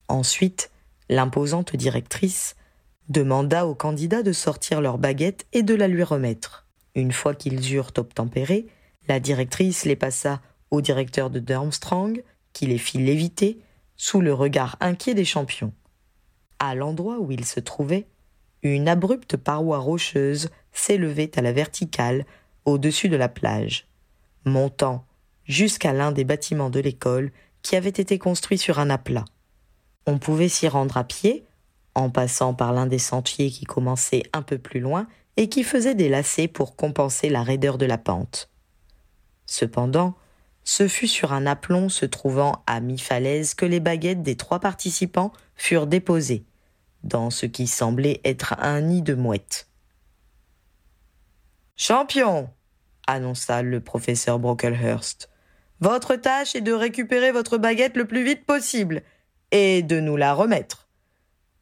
Ensuite, 0.08 0.70
L'imposante 1.08 1.76
directrice 1.76 2.56
demanda 3.08 3.66
aux 3.66 3.76
candidats 3.76 4.24
de 4.24 4.32
sortir 4.32 4.80
leur 4.80 4.98
baguette 4.98 5.46
et 5.52 5.62
de 5.62 5.74
la 5.74 5.86
lui 5.86 6.02
remettre. 6.02 6.66
Une 6.96 7.12
fois 7.12 7.34
qu'ils 7.34 7.72
eurent 7.74 7.92
obtempéré, 7.96 8.66
la 9.06 9.20
directrice 9.20 9.84
les 9.84 9.94
passa 9.94 10.40
au 10.72 10.80
directeur 10.80 11.30
de 11.30 11.38
Durmstrang, 11.38 12.14
qui 12.52 12.66
les 12.66 12.78
fit 12.78 12.98
léviter 12.98 13.60
sous 13.96 14.20
le 14.20 14.34
regard 14.34 14.76
inquiet 14.80 15.14
des 15.14 15.24
champions. 15.24 15.72
À 16.58 16.74
l'endroit 16.74 17.20
où 17.20 17.30
ils 17.30 17.44
se 17.44 17.60
trouvaient, 17.60 18.06
une 18.62 18.88
abrupte 18.88 19.36
paroi 19.36 19.78
rocheuse 19.78 20.48
s'élevait 20.72 21.38
à 21.38 21.42
la 21.42 21.52
verticale 21.52 22.24
au-dessus 22.64 23.08
de 23.08 23.16
la 23.16 23.28
plage, 23.28 23.86
montant 24.44 25.04
jusqu'à 25.44 25.92
l'un 25.92 26.12
des 26.12 26.24
bâtiments 26.24 26.70
de 26.70 26.80
l'école 26.80 27.30
qui 27.62 27.76
avait 27.76 27.88
été 27.88 28.18
construit 28.18 28.58
sur 28.58 28.78
un 28.78 28.90
aplat. 28.90 29.24
On 30.06 30.18
pouvait 30.18 30.48
s'y 30.48 30.68
rendre 30.68 30.96
à 30.96 31.04
pied, 31.04 31.44
en 31.94 32.10
passant 32.10 32.54
par 32.54 32.72
l'un 32.72 32.86
des 32.86 32.98
sentiers 32.98 33.50
qui 33.50 33.64
commençait 33.64 34.24
un 34.32 34.42
peu 34.42 34.58
plus 34.58 34.80
loin 34.80 35.06
et 35.36 35.48
qui 35.48 35.64
faisait 35.64 35.94
des 35.94 36.08
lacets 36.08 36.48
pour 36.48 36.76
compenser 36.76 37.28
la 37.28 37.42
raideur 37.42 37.78
de 37.78 37.86
la 37.86 37.98
pente. 37.98 38.50
Cependant, 39.46 40.14
ce 40.62 40.88
fut 40.88 41.08
sur 41.08 41.32
un 41.32 41.46
aplomb 41.46 41.88
se 41.88 42.04
trouvant 42.04 42.62
à 42.66 42.80
mi-falaise 42.80 43.54
que 43.54 43.66
les 43.66 43.80
baguettes 43.80 44.22
des 44.22 44.36
trois 44.36 44.60
participants 44.60 45.32
furent 45.54 45.86
déposées, 45.86 46.44
dans 47.06 47.30
ce 47.30 47.46
qui 47.46 47.66
semblait 47.66 48.20
être 48.24 48.54
un 48.58 48.80
nid 48.80 49.02
de 49.02 49.14
mouettes. 49.14 49.68
Champion, 51.76 52.50
annonça 53.06 53.62
le 53.62 53.80
professeur 53.80 54.38
Brocklehurst, 54.38 55.30
votre 55.80 56.16
tâche 56.16 56.56
est 56.56 56.62
de 56.62 56.72
récupérer 56.72 57.32
votre 57.32 57.58
baguette 57.58 57.96
le 57.96 58.06
plus 58.06 58.24
vite 58.24 58.44
possible 58.44 59.02
et 59.52 59.82
de 59.82 60.00
nous 60.00 60.16
la 60.16 60.34
remettre. 60.34 60.88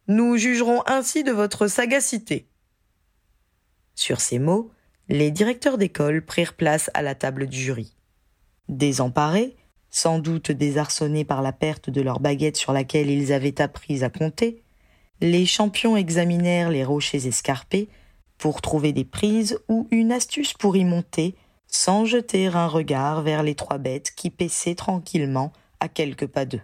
Nous 0.06 0.36
jugerons 0.36 0.82
ainsi 0.86 1.24
de 1.24 1.32
votre 1.32 1.66
sagacité. 1.66 2.48
Sur 3.94 4.20
ces 4.20 4.38
mots, 4.38 4.70
les 5.08 5.30
directeurs 5.30 5.78
d'école 5.78 6.24
prirent 6.24 6.54
place 6.54 6.90
à 6.94 7.02
la 7.02 7.14
table 7.14 7.46
du 7.46 7.58
jury. 7.58 7.96
Désemparés, 8.68 9.56
sans 9.90 10.18
doute 10.18 10.50
désarçonnés 10.50 11.24
par 11.24 11.42
la 11.42 11.52
perte 11.52 11.90
de 11.90 12.00
leur 12.00 12.20
baguette 12.20 12.56
sur 12.56 12.72
laquelle 12.72 13.10
ils 13.10 13.32
avaient 13.32 13.60
appris 13.60 14.02
à 14.02 14.10
compter, 14.10 14.63
les 15.24 15.46
champions 15.46 15.96
examinèrent 15.96 16.68
les 16.68 16.84
rochers 16.84 17.26
escarpés 17.26 17.88
pour 18.36 18.60
trouver 18.60 18.92
des 18.92 19.06
prises 19.06 19.58
ou 19.68 19.88
une 19.90 20.12
astuce 20.12 20.52
pour 20.52 20.76
y 20.76 20.84
monter 20.84 21.34
sans 21.66 22.04
jeter 22.04 22.48
un 22.48 22.66
regard 22.66 23.22
vers 23.22 23.42
les 23.42 23.54
trois 23.54 23.78
bêtes 23.78 24.12
qui 24.14 24.28
paissaient 24.28 24.74
tranquillement 24.74 25.50
à 25.80 25.88
quelques 25.88 26.26
pas 26.26 26.44
d'eux. 26.44 26.60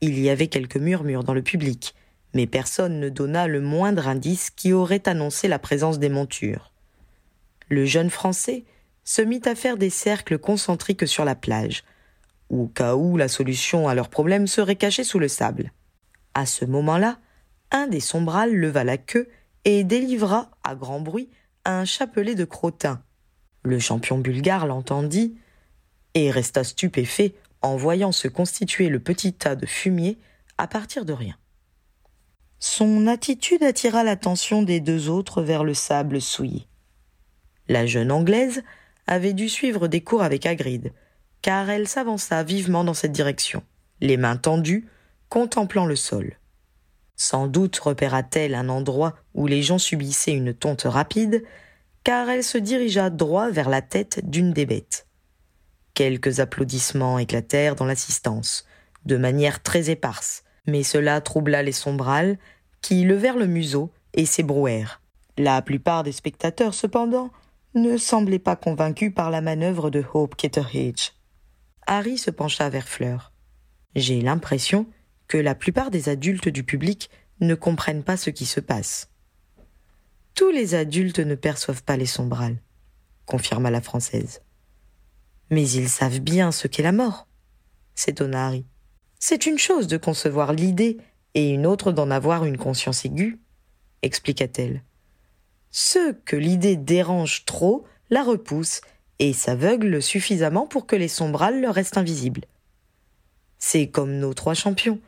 Il 0.00 0.20
y 0.20 0.30
avait 0.30 0.46
quelques 0.46 0.76
murmures 0.76 1.24
dans 1.24 1.34
le 1.34 1.42
public, 1.42 1.96
mais 2.34 2.46
personne 2.46 3.00
ne 3.00 3.08
donna 3.08 3.48
le 3.48 3.60
moindre 3.60 4.06
indice 4.06 4.50
qui 4.50 4.72
aurait 4.72 5.08
annoncé 5.08 5.48
la 5.48 5.58
présence 5.58 5.98
des 5.98 6.08
montures. 6.08 6.72
Le 7.68 7.84
jeune 7.84 8.10
Français 8.10 8.64
se 9.02 9.22
mit 9.22 9.42
à 9.44 9.56
faire 9.56 9.76
des 9.76 9.90
cercles 9.90 10.38
concentriques 10.38 11.08
sur 11.08 11.24
la 11.24 11.34
plage, 11.34 11.82
au 12.48 12.68
cas 12.68 12.94
où 12.94 13.16
la 13.16 13.26
solution 13.26 13.88
à 13.88 13.94
leur 13.96 14.08
problème 14.08 14.46
serait 14.46 14.76
cachée 14.76 15.04
sous 15.04 15.18
le 15.18 15.28
sable. 15.28 15.72
À 16.34 16.46
ce 16.46 16.64
moment-là, 16.64 17.18
un 17.70 17.86
des 17.86 18.00
sombrales 18.00 18.54
leva 18.54 18.84
la 18.84 18.96
queue 18.96 19.28
et 19.64 19.84
délivra, 19.84 20.50
à 20.64 20.74
grand 20.74 21.00
bruit, 21.00 21.28
un 21.64 21.84
chapelet 21.84 22.34
de 22.34 22.44
crottin, 22.44 23.02
le 23.62 23.78
champion 23.78 24.18
bulgare 24.18 24.66
l'entendit 24.66 25.36
et 26.14 26.30
resta 26.30 26.64
stupéfait 26.64 27.34
en 27.62 27.76
voyant 27.76 28.12
se 28.12 28.28
constituer 28.28 28.88
le 28.88 29.00
petit 29.00 29.32
tas 29.32 29.54
de 29.54 29.66
fumier 29.66 30.18
à 30.58 30.66
partir 30.66 31.04
de 31.04 31.12
rien. 31.12 31.36
Son 32.58 33.06
attitude 33.06 33.62
attira 33.62 34.04
l'attention 34.04 34.62
des 34.62 34.80
deux 34.80 35.08
autres 35.08 35.42
vers 35.42 35.64
le 35.64 35.74
sable 35.74 36.20
souillé. 36.20 36.66
La 37.68 37.86
jeune 37.86 38.12
Anglaise 38.12 38.62
avait 39.06 39.32
dû 39.32 39.48
suivre 39.48 39.88
des 39.88 40.02
cours 40.02 40.22
avec 40.22 40.46
Hagrid, 40.46 40.92
car 41.42 41.70
elle 41.70 41.88
s'avança 41.88 42.42
vivement 42.42 42.84
dans 42.84 42.94
cette 42.94 43.12
direction, 43.12 43.62
les 44.00 44.16
mains 44.16 44.36
tendues, 44.36 44.88
contemplant 45.28 45.86
le 45.86 45.96
sol. 45.96 46.39
Sans 47.22 47.48
doute 47.48 47.78
repéra-t-elle 47.78 48.54
un 48.54 48.70
endroit 48.70 49.14
où 49.34 49.46
les 49.46 49.62
gens 49.62 49.76
subissaient 49.76 50.32
une 50.32 50.54
tonte 50.54 50.84
rapide, 50.84 51.44
car 52.02 52.30
elle 52.30 52.42
se 52.42 52.56
dirigea 52.56 53.10
droit 53.10 53.50
vers 53.50 53.68
la 53.68 53.82
tête 53.82 54.22
d'une 54.24 54.54
des 54.54 54.64
bêtes. 54.64 55.06
Quelques 55.92 56.40
applaudissements 56.40 57.18
éclatèrent 57.18 57.74
dans 57.74 57.84
l'assistance, 57.84 58.64
de 59.04 59.18
manière 59.18 59.62
très 59.62 59.90
éparse, 59.90 60.44
mais 60.66 60.82
cela 60.82 61.20
troubla 61.20 61.62
les 61.62 61.72
sombrales, 61.72 62.38
qui 62.80 63.04
levèrent 63.04 63.36
le 63.36 63.46
museau 63.46 63.92
et 64.14 64.24
s'ébrouèrent. 64.24 65.02
La 65.36 65.60
plupart 65.60 66.04
des 66.04 66.12
spectateurs, 66.12 66.72
cependant, 66.72 67.30
ne 67.74 67.98
semblaient 67.98 68.38
pas 68.38 68.56
convaincus 68.56 69.12
par 69.14 69.30
la 69.30 69.42
manœuvre 69.42 69.90
de 69.90 70.02
Hope 70.14 70.36
Kitteridge. 70.36 71.10
Harry 71.86 72.16
se 72.16 72.30
pencha 72.30 72.70
vers 72.70 72.88
Fleur. 72.88 73.30
J'ai 73.94 74.22
l'impression 74.22 74.86
que 75.30 75.38
la 75.38 75.54
plupart 75.54 75.92
des 75.92 76.08
adultes 76.08 76.48
du 76.48 76.64
public 76.64 77.08
ne 77.38 77.54
comprennent 77.54 78.02
pas 78.02 78.16
ce 78.16 78.30
qui 78.30 78.46
se 78.46 78.58
passe. 78.58 79.10
Tous 80.34 80.50
les 80.50 80.74
adultes 80.74 81.20
ne 81.20 81.36
perçoivent 81.36 81.84
pas 81.84 81.96
les 81.96 82.04
sombrales, 82.04 82.56
confirma 83.26 83.70
la 83.70 83.80
Française. 83.80 84.42
Mais 85.48 85.70
ils 85.70 85.88
savent 85.88 86.18
bien 86.18 86.50
ce 86.50 86.66
qu'est 86.66 86.82
la 86.82 86.90
mort, 86.90 87.28
s'étonna 87.94 88.44
Harry. 88.44 88.66
C'est 89.20 89.46
une 89.46 89.58
chose 89.58 89.86
de 89.86 89.98
concevoir 89.98 90.52
l'idée 90.52 90.98
et 91.34 91.50
une 91.50 91.64
autre 91.64 91.92
d'en 91.92 92.10
avoir 92.10 92.44
une 92.44 92.58
conscience 92.58 93.04
aiguë, 93.04 93.38
expliqua-t-elle. 94.02 94.82
Ceux 95.70 96.12
que 96.12 96.34
l'idée 96.34 96.74
dérange 96.74 97.44
trop 97.44 97.84
la 98.10 98.24
repoussent 98.24 98.80
et 99.20 99.32
s'aveuglent 99.32 100.02
suffisamment 100.02 100.66
pour 100.66 100.86
que 100.86 100.96
les 100.96 101.06
sombrales 101.06 101.60
leur 101.60 101.76
restent 101.76 101.98
invisibles. 101.98 102.46
C'est 103.58 103.86
comme 103.86 104.18
nos 104.18 104.34
trois 104.34 104.54
champions. 104.54 104.98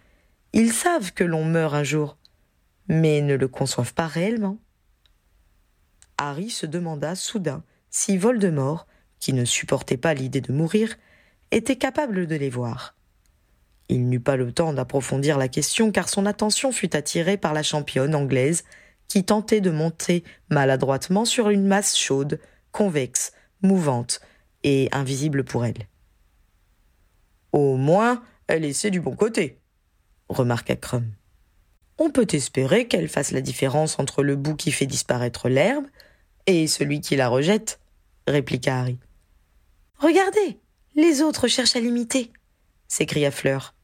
Ils 0.52 0.72
savent 0.72 1.12
que 1.12 1.24
l'on 1.24 1.44
meurt 1.44 1.74
un 1.74 1.84
jour, 1.84 2.18
mais 2.88 3.22
ne 3.22 3.34
le 3.34 3.48
conçoivent 3.48 3.94
pas 3.94 4.06
réellement. 4.06 4.58
Harry 6.18 6.50
se 6.50 6.66
demanda 6.66 7.14
soudain 7.14 7.64
si 7.90 8.16
Voldemort, 8.18 8.86
qui 9.18 9.32
ne 9.32 9.44
supportait 9.44 9.96
pas 9.96 10.14
l'idée 10.14 10.40
de 10.40 10.52
mourir, 10.52 10.96
était 11.50 11.76
capable 11.76 12.26
de 12.26 12.36
les 12.36 12.50
voir. 12.50 12.96
Il 13.88 14.08
n'eut 14.08 14.20
pas 14.20 14.36
le 14.36 14.52
temps 14.52 14.72
d'approfondir 14.72 15.38
la 15.38 15.48
question 15.48 15.90
car 15.90 16.08
son 16.08 16.26
attention 16.26 16.72
fut 16.72 16.96
attirée 16.96 17.36
par 17.36 17.52
la 17.52 17.62
championne 17.62 18.14
anglaise 18.14 18.64
qui 19.08 19.24
tentait 19.24 19.60
de 19.60 19.70
monter 19.70 20.24
maladroitement 20.48 21.24
sur 21.24 21.50
une 21.50 21.66
masse 21.66 21.96
chaude, 21.96 22.40
convexe, 22.72 23.32
mouvante 23.62 24.20
et 24.64 24.88
invisible 24.92 25.44
pour 25.44 25.64
elle. 25.64 25.88
Au 27.52 27.76
moins, 27.76 28.22
elle 28.46 28.64
essaie 28.64 28.90
du 28.90 29.00
bon 29.00 29.14
côté, 29.14 29.62
remarqua 30.33 30.77
Crum. 30.77 31.12
On 31.99 32.11
peut 32.11 32.27
espérer 32.33 32.88
qu'elle 32.88 33.09
fasse 33.09 33.31
la 33.31 33.40
différence 33.40 33.99
entre 33.99 34.23
le 34.23 34.37
bout 34.37 34.57
qui 34.57 34.73
fait 34.73 34.87
disparaître 34.87 35.49
l'herbe 35.49 35.87
et 36.47 36.66
celui 36.66 37.01
qui 37.01 37.16
la 37.16 37.29
rejette, 37.29 37.81
répliqua 38.27 38.81
Harry. 38.81 38.99
Regardez, 39.99 40.59
les 40.97 41.23
autres 41.23 41.49
cherchent 41.49 41.77
à 41.77 41.81
l'imiter, 41.81 42.33
s'écria 42.88 43.31
Fleur. 43.31 43.75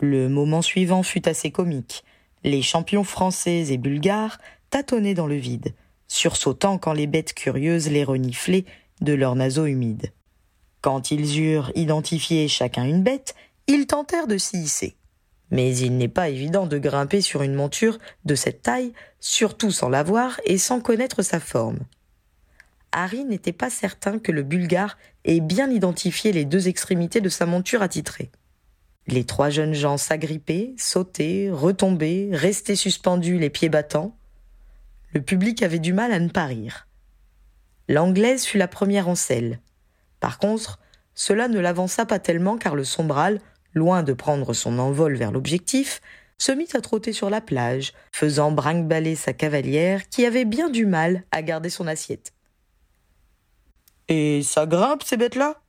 Le 0.00 0.28
moment 0.28 0.62
suivant 0.62 1.02
fut 1.02 1.28
assez 1.28 1.50
comique. 1.50 2.04
Les 2.44 2.62
champions 2.62 3.04
français 3.04 3.72
et 3.72 3.78
bulgares 3.78 4.38
tâtonnaient 4.70 5.14
dans 5.14 5.26
le 5.26 5.36
vide, 5.36 5.74
sursautant 6.08 6.78
quand 6.78 6.92
les 6.92 7.06
bêtes 7.06 7.32
curieuses 7.32 7.88
les 7.88 8.04
reniflaient 8.04 8.64
de 9.00 9.12
leurs 9.12 9.36
naseaux 9.36 9.66
humides. 9.66 10.12
Quand 10.80 11.10
ils 11.10 11.40
eurent 11.40 11.72
identifié 11.74 12.48
chacun 12.48 12.84
une 12.84 13.02
bête, 13.02 13.34
ils 13.66 13.86
tentèrent 13.86 14.26
de 14.26 14.38
s'y 14.38 14.58
hisser. 14.58 14.96
Mais 15.50 15.76
il 15.76 15.96
n'est 15.96 16.08
pas 16.08 16.28
évident 16.28 16.66
de 16.66 16.78
grimper 16.78 17.20
sur 17.20 17.42
une 17.42 17.54
monture 17.54 17.98
de 18.24 18.34
cette 18.34 18.62
taille, 18.62 18.92
surtout 19.20 19.70
sans 19.70 19.88
la 19.88 20.02
voir 20.02 20.40
et 20.44 20.58
sans 20.58 20.80
connaître 20.80 21.22
sa 21.22 21.40
forme. 21.40 21.78
Harry 22.92 23.24
n'était 23.24 23.52
pas 23.52 23.70
certain 23.70 24.18
que 24.18 24.32
le 24.32 24.42
Bulgare 24.42 24.96
ait 25.24 25.40
bien 25.40 25.70
identifié 25.70 26.32
les 26.32 26.44
deux 26.44 26.68
extrémités 26.68 27.20
de 27.20 27.28
sa 27.28 27.46
monture 27.46 27.82
attitrée. 27.82 28.30
Les 29.06 29.24
trois 29.24 29.50
jeunes 29.50 29.74
gens 29.74 29.98
s'agrippaient, 29.98 30.74
sautaient, 30.78 31.50
retombaient, 31.52 32.30
restaient 32.32 32.74
suspendus 32.74 33.38
les 33.38 33.50
pieds 33.50 33.68
battants. 33.68 34.16
Le 35.12 35.22
public 35.22 35.62
avait 35.62 35.78
du 35.78 35.92
mal 35.92 36.12
à 36.12 36.18
ne 36.18 36.28
pas 36.28 36.46
rire. 36.46 36.88
L'anglaise 37.88 38.44
fut 38.44 38.58
la 38.58 38.66
première 38.66 39.08
en 39.08 39.14
selle. 39.14 39.60
Par 40.18 40.38
contre, 40.38 40.80
cela 41.14 41.46
ne 41.46 41.60
l'avança 41.60 42.04
pas 42.04 42.18
tellement 42.18 42.58
car 42.58 42.74
le 42.74 42.82
sombral, 42.82 43.40
loin 43.76 44.02
de 44.02 44.12
prendre 44.12 44.54
son 44.54 44.80
envol 44.80 45.14
vers 45.14 45.30
l'objectif, 45.30 46.00
se 46.38 46.50
mit 46.50 46.68
à 46.74 46.80
trotter 46.80 47.12
sur 47.12 47.30
la 47.30 47.40
plage, 47.40 47.92
faisant 48.12 48.50
brinque-baller 48.50 49.14
sa 49.14 49.32
cavalière 49.32 50.08
qui 50.08 50.26
avait 50.26 50.44
bien 50.44 50.68
du 50.68 50.86
mal 50.86 51.22
à 51.30 51.42
garder 51.42 51.70
son 51.70 51.86
assiette. 51.86 52.32
Et 54.08 54.42
ça 54.42 54.66
grimpe, 54.66 55.04
ces 55.04 55.16
bêtes-là? 55.16 55.60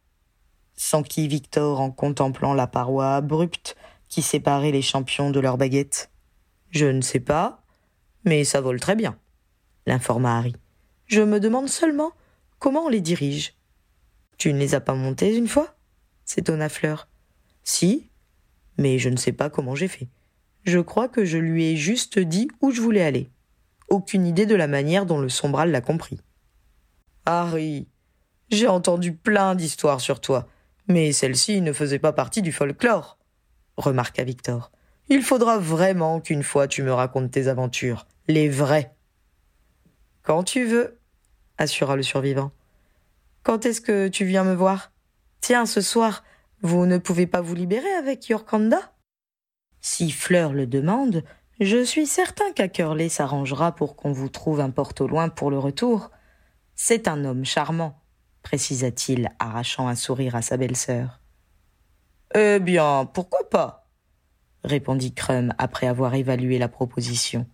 s'enquit 0.75 1.27
Victor 1.27 1.81
en 1.81 1.89
contemplant 1.89 2.53
la 2.53 2.67
paroi 2.67 3.15
abrupte 3.15 3.75
qui 4.09 4.21
séparait 4.21 4.71
les 4.71 4.83
champions 4.83 5.31
de 5.31 5.39
leurs 5.39 5.57
baguettes. 5.57 6.11
Je 6.69 6.85
ne 6.85 7.01
sais 7.01 7.19
pas, 7.19 7.63
mais 8.25 8.43
ça 8.43 8.61
vole 8.61 8.79
très 8.79 8.95
bien, 8.95 9.17
l'informa 9.85 10.37
Harry. 10.37 10.55
Je 11.07 11.21
me 11.21 11.39
demande 11.39 11.67
seulement 11.67 12.11
comment 12.59 12.85
on 12.85 12.89
les 12.89 13.01
dirige. 13.01 13.55
Tu 14.37 14.53
ne 14.53 14.59
les 14.59 14.75
as 14.75 14.81
pas 14.81 14.93
montées 14.93 15.35
une 15.35 15.47
fois? 15.47 15.75
s'étonna 16.25 16.69
Fleur. 16.69 17.07
Si, 17.67 18.09
mais 18.77 18.97
je 18.97 19.09
ne 19.09 19.17
sais 19.17 19.33
pas 19.33 19.49
comment 19.49 19.75
j'ai 19.75 19.89
fait. 19.89 20.07
Je 20.63 20.79
crois 20.79 21.09
que 21.09 21.25
je 21.25 21.37
lui 21.37 21.65
ai 21.65 21.75
juste 21.75 22.17
dit 22.17 22.47
où 22.61 22.71
je 22.71 22.79
voulais 22.79 23.03
aller. 23.03 23.29
Aucune 23.89 24.25
idée 24.25 24.45
de 24.45 24.55
la 24.55 24.67
manière 24.67 25.05
dont 25.05 25.19
le 25.19 25.27
sombral 25.27 25.69
l'a 25.69 25.81
compris. 25.81 26.21
Harry, 27.25 27.89
j'ai 28.47 28.69
entendu 28.69 29.13
plein 29.13 29.53
d'histoires 29.53 29.99
sur 29.99 30.21
toi, 30.21 30.47
mais 30.87 31.11
celle-ci 31.11 31.59
ne 31.59 31.73
faisait 31.73 31.99
pas 31.99 32.13
partie 32.13 32.41
du 32.41 32.53
folklore, 32.53 33.17
remarqua 33.75 34.23
Victor. 34.23 34.71
Il 35.09 35.21
faudra 35.21 35.59
vraiment 35.59 36.21
qu'une 36.21 36.43
fois 36.43 36.69
tu 36.69 36.83
me 36.83 36.93
racontes 36.93 37.31
tes 37.31 37.49
aventures, 37.49 38.07
les 38.29 38.47
vraies. 38.47 38.95
Quand 40.23 40.43
tu 40.43 40.63
veux, 40.63 41.01
assura 41.57 41.97
le 41.97 42.03
survivant. 42.03 42.53
Quand 43.43 43.65
est-ce 43.65 43.81
que 43.81 44.07
tu 44.07 44.23
viens 44.23 44.45
me 44.45 44.55
voir? 44.55 44.93
Tiens, 45.41 45.65
ce 45.65 45.81
soir, 45.81 46.23
vous 46.61 46.85
ne 46.85 46.97
pouvez 46.97 47.27
pas 47.27 47.41
vous 47.41 47.55
libérer 47.55 47.91
avec 47.93 48.27
Yorkanda? 48.29 48.93
Si 49.81 50.11
Fleur 50.11 50.53
le 50.53 50.65
demande, 50.65 51.23
je 51.59 51.83
suis 51.83 52.05
certain 52.05 52.51
qu'Ackerley 52.51 53.09
s'arrangera 53.09 53.73
pour 53.73 53.95
qu'on 53.95 54.11
vous 54.11 54.29
trouve 54.29 54.59
un 54.59 54.69
porte 54.69 55.01
au 55.01 55.07
loin 55.07 55.29
pour 55.29 55.51
le 55.51 55.59
retour. 55.59 56.11
C'est 56.75 57.07
un 57.07 57.25
homme 57.25 57.45
charmant, 57.45 57.99
précisa-t-il, 58.43 59.29
arrachant 59.39 59.87
un 59.87 59.95
sourire 59.95 60.35
à 60.35 60.41
sa 60.41 60.57
belle-sœur. 60.57 61.19
Eh 62.35 62.59
bien, 62.59 63.09
pourquoi 63.13 63.49
pas? 63.49 63.89
répondit 64.63 65.13
Crum 65.13 65.53
après 65.57 65.87
avoir 65.87 66.13
évalué 66.15 66.57
la 66.57 66.67
proposition. 66.67 67.45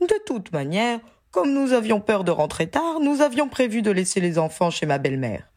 De 0.00 0.24
toute 0.26 0.52
manière, 0.52 1.00
comme 1.30 1.52
nous 1.52 1.72
avions 1.72 2.00
peur 2.00 2.24
de 2.24 2.30
rentrer 2.30 2.68
tard, 2.68 3.00
nous 3.00 3.20
avions 3.20 3.48
prévu 3.48 3.82
de 3.82 3.90
laisser 3.90 4.20
les 4.20 4.38
enfants 4.38 4.70
chez 4.70 4.86
ma 4.86 4.98
belle-mère. 4.98 5.50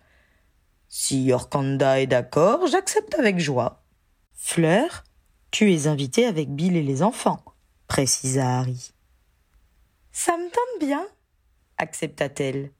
Si 0.92 1.24
Yorkanda 1.24 2.02
est 2.02 2.08
d'accord, 2.08 2.66
j'accepte 2.66 3.14
avec 3.14 3.40
joie. 3.40 3.84
Fleur, 4.34 5.04
tu 5.52 5.72
es 5.72 5.86
invitée 5.86 6.26
avec 6.26 6.50
Bill 6.50 6.76
et 6.76 6.82
les 6.82 7.04
enfants, 7.04 7.44
précisa 7.88 8.58
Harry. 8.58 8.92
Ça 10.12 10.36
me 10.36 10.50
tente 10.50 10.88
bien, 10.88 11.06
accepta-t-elle. 11.78 12.72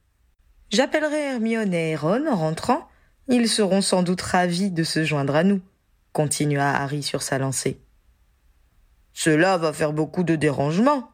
J'appellerai 0.72 1.34
Hermione 1.34 1.74
et 1.74 1.96
Ron 1.96 2.26
en 2.28 2.36
rentrant. 2.36 2.88
Ils 3.28 3.48
seront 3.48 3.82
sans 3.82 4.02
doute 4.02 4.22
ravis 4.22 4.72
de 4.72 4.84
se 4.84 5.06
joindre 5.06 5.36
à 5.36 5.44
nous, 5.44 5.62
continua 6.12 6.82
Harry 6.82 7.04
sur 7.04 7.22
sa 7.22 7.38
lancée. 7.38 7.80
Cela 9.14 9.58
va 9.58 9.72
faire 9.72 9.94
beaucoup 9.94 10.24
de 10.24 10.36
dérangements, 10.36 11.12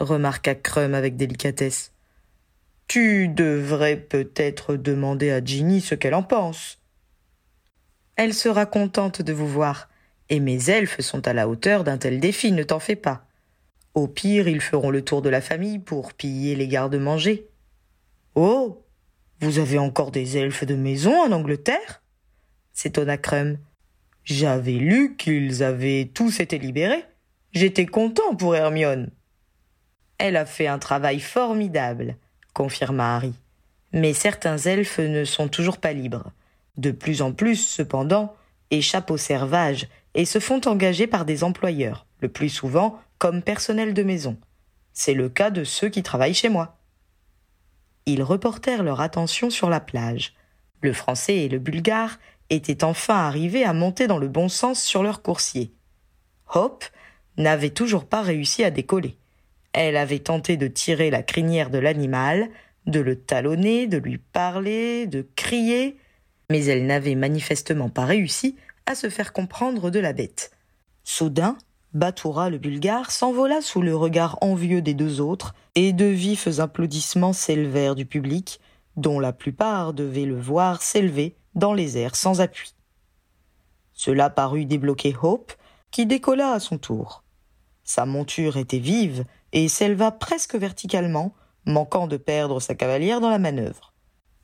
remarqua 0.00 0.54
Crum 0.54 0.94
avec 0.94 1.16
délicatesse. 1.16 1.92
Tu 2.90 3.28
devrais 3.28 3.96
peut-être 3.96 4.74
demander 4.74 5.30
à 5.30 5.44
Ginny 5.44 5.80
ce 5.80 5.94
qu'elle 5.94 6.12
en 6.12 6.24
pense. 6.24 6.80
Elle 8.16 8.34
sera 8.34 8.66
contente 8.66 9.22
de 9.22 9.32
vous 9.32 9.46
voir, 9.46 9.88
et 10.28 10.40
mes 10.40 10.70
elfes 10.70 11.00
sont 11.00 11.28
à 11.28 11.32
la 11.32 11.48
hauteur 11.48 11.84
d'un 11.84 11.98
tel 11.98 12.18
défi, 12.18 12.50
ne 12.50 12.64
t'en 12.64 12.80
fais 12.80 12.96
pas. 12.96 13.28
Au 13.94 14.08
pire, 14.08 14.48
ils 14.48 14.60
feront 14.60 14.90
le 14.90 15.04
tour 15.04 15.22
de 15.22 15.28
la 15.28 15.40
famille 15.40 15.78
pour 15.78 16.14
piller 16.14 16.56
les 16.56 16.66
gardes-manger. 16.66 17.48
Oh. 18.34 18.84
Vous 19.38 19.60
avez 19.60 19.78
encore 19.78 20.10
des 20.10 20.36
elfes 20.36 20.64
de 20.64 20.74
maison 20.74 21.16
en 21.16 21.30
Angleterre? 21.30 22.02
s'étonna 22.72 23.18
Crum. 23.18 23.58
J'avais 24.24 24.72
lu 24.72 25.14
qu'ils 25.16 25.62
avaient 25.62 26.10
tous 26.12 26.40
été 26.40 26.58
libérés. 26.58 27.04
J'étais 27.52 27.86
content 27.86 28.34
pour 28.34 28.56
Hermione. 28.56 29.12
Elle 30.18 30.36
a 30.36 30.44
fait 30.44 30.66
un 30.66 30.80
travail 30.80 31.20
formidable, 31.20 32.16
confirma 32.52 33.16
Harry. 33.16 33.34
Mais 33.92 34.12
certains 34.12 34.58
elfes 34.58 34.98
ne 34.98 35.24
sont 35.24 35.48
toujours 35.48 35.78
pas 35.78 35.92
libres. 35.92 36.32
De 36.76 36.90
plus 36.90 37.22
en 37.22 37.32
plus, 37.32 37.56
cependant, 37.56 38.34
échappent 38.70 39.10
au 39.10 39.16
servage 39.16 39.88
et 40.14 40.24
se 40.24 40.38
font 40.38 40.60
engager 40.66 41.06
par 41.06 41.24
des 41.24 41.44
employeurs, 41.44 42.06
le 42.20 42.28
plus 42.28 42.48
souvent 42.48 43.00
comme 43.18 43.42
personnel 43.42 43.94
de 43.94 44.02
maison. 44.02 44.38
C'est 44.92 45.14
le 45.14 45.28
cas 45.28 45.50
de 45.50 45.64
ceux 45.64 45.88
qui 45.88 46.02
travaillent 46.02 46.34
chez 46.34 46.48
moi. 46.48 46.78
Ils 48.06 48.22
reportèrent 48.22 48.82
leur 48.82 49.00
attention 49.00 49.50
sur 49.50 49.68
la 49.68 49.80
plage. 49.80 50.34
Le 50.80 50.92
français 50.92 51.36
et 51.38 51.48
le 51.48 51.58
bulgare 51.58 52.18
étaient 52.48 52.82
enfin 52.82 53.16
arrivés 53.16 53.64
à 53.64 53.72
monter 53.72 54.06
dans 54.06 54.18
le 54.18 54.28
bon 54.28 54.48
sens 54.48 54.82
sur 54.82 55.02
leur 55.02 55.22
coursier. 55.22 55.72
Hope 56.52 56.84
n'avait 57.36 57.70
toujours 57.70 58.06
pas 58.06 58.22
réussi 58.22 58.64
à 58.64 58.70
décoller. 58.70 59.16
Elle 59.72 59.96
avait 59.96 60.18
tenté 60.18 60.56
de 60.56 60.66
tirer 60.66 61.10
la 61.10 61.22
crinière 61.22 61.70
de 61.70 61.78
l'animal, 61.78 62.48
de 62.86 63.00
le 63.00 63.16
talonner, 63.16 63.86
de 63.86 63.98
lui 63.98 64.18
parler, 64.18 65.06
de 65.06 65.26
crier, 65.36 65.96
mais 66.50 66.64
elle 66.64 66.86
n'avait 66.86 67.14
manifestement 67.14 67.88
pas 67.88 68.04
réussi 68.04 68.56
à 68.86 68.94
se 68.94 69.08
faire 69.08 69.32
comprendre 69.32 69.90
de 69.90 70.00
la 70.00 70.12
bête. 70.12 70.50
Soudain, 71.04 71.56
Batoura 71.92 72.50
le 72.50 72.58
bulgare 72.58 73.10
s'envola 73.10 73.60
sous 73.60 73.82
le 73.82 73.96
regard 73.96 74.38
envieux 74.42 74.82
des 74.82 74.94
deux 74.94 75.20
autres, 75.20 75.54
et 75.74 75.92
de 75.92 76.04
vifs 76.04 76.58
applaudissements 76.58 77.32
s'élevèrent 77.32 77.94
du 77.94 78.06
public, 78.06 78.60
dont 78.96 79.20
la 79.20 79.32
plupart 79.32 79.92
devaient 79.92 80.24
le 80.24 80.38
voir 80.38 80.82
s'élever 80.82 81.36
dans 81.54 81.74
les 81.74 81.98
airs 81.98 82.16
sans 82.16 82.40
appui. 82.40 82.74
Cela 83.92 84.30
parut 84.30 84.66
débloquer 84.66 85.14
Hope, 85.20 85.52
qui 85.90 86.06
décolla 86.06 86.52
à 86.52 86.60
son 86.60 86.78
tour. 86.78 87.22
Sa 87.82 88.06
monture 88.06 88.56
était 88.56 88.78
vive 88.78 89.24
et 89.52 89.68
s'éleva 89.68 90.10
presque 90.10 90.54
verticalement, 90.54 91.34
manquant 91.66 92.06
de 92.06 92.16
perdre 92.16 92.60
sa 92.60 92.74
cavalière 92.74 93.20
dans 93.20 93.30
la 93.30 93.38
manœuvre. 93.38 93.92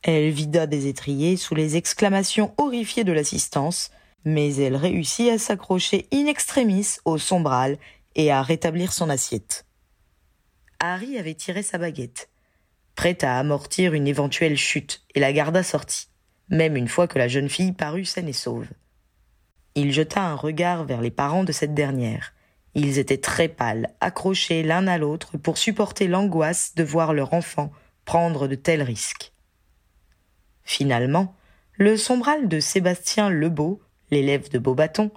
Elle 0.03 0.31
vida 0.31 0.67
des 0.67 0.87
étriers 0.87 1.37
sous 1.37 1.55
les 1.55 1.77
exclamations 1.77 2.55
horrifiées 2.59 3.05
de 3.05 3.13
l'assistance, 3.13 3.91
mais 4.25 4.55
elle 4.57 4.77
réussit 4.77 5.31
à 5.31 5.39
s'accrocher 5.39 6.07
in 6.13 6.27
extremis 6.27 6.97
au 7.05 7.19
sombral 7.19 7.79
et 8.15 8.31
à 8.31 8.43
rétablir 8.43 8.93
son 8.93 9.09
assiette. 9.09 9.67
Harry 10.81 11.19
avait 11.19 11.35
tiré 11.35 11.63
sa 11.63 11.79
baguette, 11.79 12.29
prêt 12.95 13.25
à 13.25 13.39
amortir 13.39 13.95
une 13.95 14.07
éventuelle 14.07 14.57
chute, 14.57 15.05
et 15.15 15.21
la 15.21 15.33
garda 15.33 15.63
sortie, 15.63 16.09
même 16.51 16.77
une 16.77 16.89
fois 16.89 17.09
que 17.09 17.19
la 17.19 17.29
jeune 17.29 17.49
fille 17.49 17.73
parut 17.73 18.05
saine 18.05 18.29
et 18.29 18.33
sauve. 18.33 18.69
Il 19.75 19.93
jeta 19.93 20.23
un 20.23 20.35
regard 20.35 20.85
vers 20.85 21.01
les 21.01 21.11
parents 21.11 21.45
de 21.45 21.53
cette 21.53 21.75
dernière. 21.75 22.33
Ils 22.79 22.99
étaient 22.99 23.17
très 23.17 23.49
pâles, 23.49 23.89
accrochés 24.03 24.63
l'un 24.63 24.87
à 24.87 24.99
l'autre 24.99 25.39
pour 25.39 25.57
supporter 25.57 26.09
l'angoisse 26.09 26.75
de 26.75 26.85
voir 26.85 27.15
leur 27.15 27.33
enfant 27.33 27.73
prendre 28.05 28.49
de 28.49 28.55
tels 28.55 28.83
risques. 28.83 29.33
Finalement, 30.63 31.35
le 31.73 31.97
sombral 31.97 32.49
de 32.49 32.61
Sébastien 32.61 33.31
Lebeau, 33.31 33.81
l'élève 34.11 34.51
de 34.51 34.59
Beaubaton, 34.59 35.11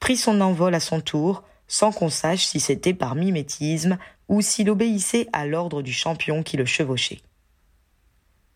prit 0.00 0.16
son 0.16 0.40
envol 0.40 0.74
à 0.74 0.80
son 0.80 1.00
tour, 1.00 1.44
sans 1.68 1.92
qu'on 1.92 2.10
sache 2.10 2.44
si 2.44 2.58
c'était 2.58 2.92
par 2.92 3.14
mimétisme 3.14 3.98
ou 4.26 4.40
s'il 4.40 4.68
obéissait 4.68 5.28
à 5.32 5.46
l'ordre 5.46 5.82
du 5.82 5.92
champion 5.92 6.42
qui 6.42 6.56
le 6.56 6.66
chevauchait. 6.66 7.20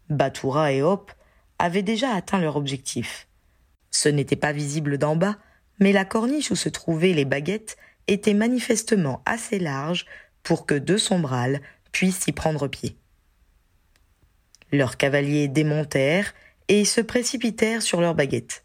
Batoura 0.09 0.73
et 0.73 0.83
Hop 0.83 1.13
avaient 1.61 1.83
déjà 1.83 2.13
atteint 2.17 2.41
leur 2.41 2.57
objectif. 2.57 3.29
Ce 3.93 4.09
n'était 4.09 4.35
pas 4.35 4.51
visible 4.51 4.99
d'en 4.99 5.15
bas, 5.15 5.37
mais 5.79 5.93
la 5.93 6.05
corniche 6.05 6.51
où 6.51 6.57
se 6.57 6.69
trouvaient 6.69 7.13
les 7.13 7.25
baguettes 7.25 7.77
était 8.11 8.35
manifestement 8.35 9.23
assez 9.25 9.59
large 9.59 10.05
pour 10.43 10.67
que 10.67 10.75
deux 10.75 10.99
sombrales 10.99 11.61
puissent 11.93 12.27
y 12.27 12.33
prendre 12.33 12.69
pied. 12.69 12.97
Leurs 14.73 14.97
cavaliers 14.97 15.49
démontèrent 15.49 16.35
et 16.69 16.85
se 16.85 17.01
précipitèrent 17.01 17.83
sur 17.83 18.01
leurs 18.01 18.15
baguettes. 18.15 18.63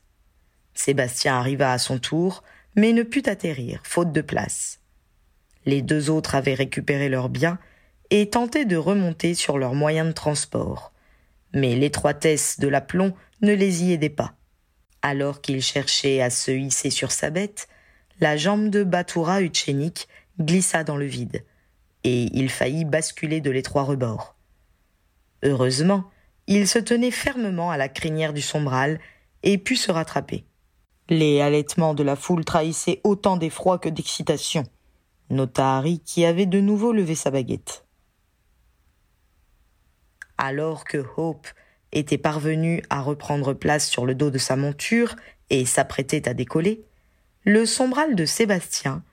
Sébastien 0.74 1.38
arriva 1.38 1.72
à 1.72 1.78
son 1.78 2.00
tour, 2.00 2.44
mais 2.76 2.92
ne 2.92 3.04
put 3.04 3.28
atterrir, 3.30 3.82
faute 3.84 4.12
de 4.12 4.22
place. 4.22 4.80
Les 5.66 5.82
deux 5.82 6.10
autres 6.10 6.36
avaient 6.36 6.54
récupéré 6.54 7.10
leurs 7.10 7.30
biens 7.30 7.58
et 8.10 8.30
tentaient 8.30 8.66
de 8.66 8.76
remonter 8.76 9.34
sur 9.34 9.58
leurs 9.58 9.74
moyens 9.74 10.08
de 10.08 10.14
transport. 10.14 10.92
Mais 11.54 11.76
l'étroitesse 11.76 12.60
de 12.60 12.68
l'aplomb 12.68 13.14
ne 13.42 13.54
les 13.54 13.84
y 13.84 13.94
aidait 13.94 14.10
pas. 14.10 14.34
Alors 15.02 15.42
qu'ils 15.42 15.64
cherchaient 15.64 16.22
à 16.22 16.30
se 16.30 16.52
hisser 16.52 16.90
sur 16.90 17.12
sa 17.12 17.30
bête, 17.30 17.68
la 18.20 18.38
jambe 18.38 18.70
de 18.70 18.84
Batoura 18.84 19.42
Uchenik 19.42 20.08
glissa 20.40 20.84
dans 20.84 20.98
le 20.98 21.06
vide, 21.06 21.44
et 22.04 22.30
il 22.34 22.50
faillit 22.50 22.86
basculer 22.86 23.42
de 23.42 23.52
l'étroit 23.52 23.84
rebord. 23.84 24.36
Heureusement, 25.44 26.06
il 26.48 26.68
se 26.68 26.80
tenait 26.80 27.12
fermement 27.12 27.72
à 27.72 27.78
la 27.78 27.90
crinière 27.90 28.34
du 28.34 28.42
sombral 28.42 29.00
et 29.44 29.58
put 29.58 29.76
se 29.76 29.92
rattraper. 29.92 30.46
Les 31.10 31.42
halètements 31.42 31.94
de 31.94 32.04
la 32.04 32.16
foule 32.16 32.46
trahissaient 32.46 33.02
autant 33.04 33.38
d'effroi 33.38 33.80
que 33.80 33.90
d'excitation, 33.90 34.64
nota 35.30 35.78
Harry 35.78 36.00
qui 36.00 36.26
avait 36.26 36.46
de 36.46 36.60
nouveau 36.60 36.94
levé 36.94 37.16
sa 37.16 37.32
baguette. 37.32 37.86
Alors 40.38 40.84
que 40.84 41.04
Hope 41.18 41.48
était 41.92 42.18
parvenu 42.18 42.84
à 42.90 43.02
reprendre 43.02 43.54
place 43.54 43.88
sur 43.88 44.06
le 44.06 44.16
dos 44.16 44.32
de 44.32 44.38
sa 44.38 44.56
monture 44.56 45.16
et 45.50 45.66
s'apprêtait 45.66 46.28
à 46.28 46.34
décoller, 46.34 46.86
le 47.48 47.68
sombral 47.68 48.16
de 48.16 48.26
Sébastien, 48.26 49.04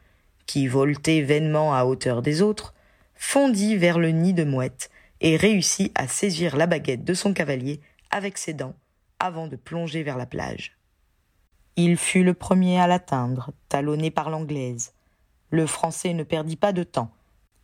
qui 0.46 0.66
voltait 0.66 1.20
vainement 1.20 1.74
à 1.74 1.84
hauteur 1.84 2.22
des 2.22 2.40
autres, 2.40 2.72
fondit 3.14 3.76
vers 3.76 3.98
le 3.98 4.08
nid 4.08 4.32
de 4.32 4.44
mouette 4.44 4.90
et 5.20 5.36
réussit 5.36 5.92
à 5.94 6.08
saisir 6.08 6.56
la 6.56 6.66
baguette 6.66 7.04
de 7.04 7.12
son 7.12 7.34
cavalier 7.34 7.80
avec 8.10 8.38
ses 8.38 8.54
dents 8.54 8.74
avant 9.18 9.48
de 9.48 9.56
plonger 9.56 10.02
vers 10.02 10.16
la 10.16 10.24
plage. 10.24 10.78
Il 11.76 11.98
fut 11.98 12.24
le 12.24 12.32
premier 12.32 12.80
à 12.80 12.86
l'atteindre, 12.86 13.50
talonné 13.68 14.10
par 14.10 14.30
l'anglaise. 14.30 14.94
Le 15.50 15.66
français 15.66 16.14
ne 16.14 16.22
perdit 16.22 16.56
pas 16.56 16.72
de 16.72 16.84
temps. 16.84 17.10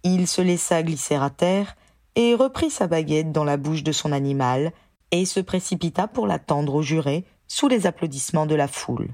Il 0.02 0.28
se 0.28 0.42
laissa 0.42 0.82
glisser 0.82 1.16
à 1.16 1.30
terre 1.30 1.76
et 2.14 2.34
reprit 2.34 2.70
sa 2.70 2.86
baguette 2.86 3.32
dans 3.32 3.44
la 3.44 3.56
bouche 3.56 3.82
de 3.82 3.92
son 3.92 4.12
animal 4.12 4.72
et 5.12 5.24
se 5.24 5.40
précipita 5.40 6.08
pour 6.08 6.26
l'attendre 6.26 6.74
au 6.74 6.82
juré 6.82 7.24
sous 7.46 7.68
les 7.68 7.86
applaudissements 7.86 8.46
de 8.46 8.54
la 8.54 8.68
foule. 8.68 9.08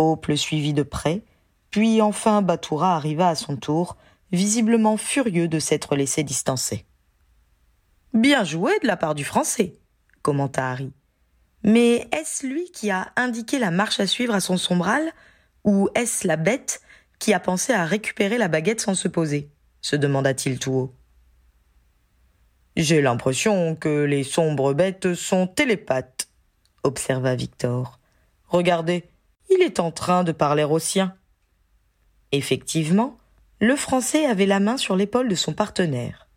Hope 0.00 0.28
le 0.28 0.36
suivit 0.36 0.72
de 0.72 0.82
près, 0.82 1.22
puis 1.70 2.00
enfin 2.00 2.40
Batoura 2.40 2.96
arriva 2.96 3.28
à 3.28 3.34
son 3.34 3.56
tour, 3.56 3.98
visiblement 4.32 4.96
furieux 4.96 5.46
de 5.46 5.58
s'être 5.58 5.94
laissé 5.94 6.22
distancer. 6.22 6.86
Bien 8.14 8.42
joué 8.42 8.72
de 8.82 8.86
la 8.86 8.96
part 8.96 9.14
du 9.14 9.24
Français, 9.24 9.74
commenta 10.22 10.70
Harry. 10.70 10.92
Mais 11.62 12.08
est-ce 12.12 12.46
lui 12.46 12.70
qui 12.72 12.90
a 12.90 13.12
indiqué 13.16 13.58
la 13.58 13.70
marche 13.70 14.00
à 14.00 14.06
suivre 14.06 14.34
à 14.34 14.40
son 14.40 14.56
sombral, 14.56 15.12
ou 15.64 15.90
est-ce 15.94 16.26
la 16.26 16.36
bête 16.36 16.80
qui 17.18 17.34
a 17.34 17.40
pensé 17.40 17.74
à 17.74 17.84
récupérer 17.84 18.38
la 18.38 18.48
baguette 18.48 18.80
sans 18.80 18.94
se 18.94 19.08
poser? 19.08 19.50
se 19.82 19.96
demanda-t-il 19.96 20.58
tout 20.58 20.72
haut. 20.72 20.94
J'ai 22.76 23.02
l'impression 23.02 23.76
que 23.76 24.04
les 24.04 24.24
sombres 24.24 24.72
bêtes 24.72 25.14
sont 25.14 25.46
télépathes, 25.46 26.28
observa 26.82 27.34
Victor. 27.34 27.98
Regardez, 28.48 29.09
il 29.50 29.62
est 29.62 29.80
en 29.80 29.90
train 29.90 30.24
de 30.24 30.32
parler 30.32 30.64
au 30.64 30.78
sien. 30.78 31.14
Effectivement, 32.32 33.18
le 33.60 33.76
Français 33.76 34.24
avait 34.26 34.46
la 34.46 34.60
main 34.60 34.76
sur 34.76 34.96
l'épaule 34.96 35.28
de 35.28 35.34
son 35.34 35.52
partenaire. 35.52 36.28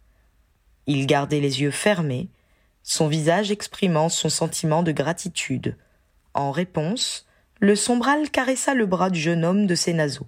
Il 0.87 1.07
gardait 1.07 1.39
les 1.39 1.61
yeux 1.61 1.71
fermés, 1.71 2.29
son 2.81 3.07
visage 3.07 3.51
exprimant 3.51 4.09
son 4.09 4.29
sentiment 4.29 4.83
de 4.83 4.91
gratitude. 4.91 5.77
En 6.33 6.51
réponse, 6.51 7.25
le 7.59 7.75
sombral 7.75 8.29
caressa 8.29 8.73
le 8.73 8.85
bras 8.85 9.09
du 9.09 9.19
jeune 9.19 9.45
homme 9.45 9.67
de 9.67 9.75
ses 9.75 9.93
naseaux. 9.93 10.27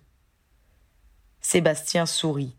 Sébastien 1.42 2.06
sourit 2.06 2.56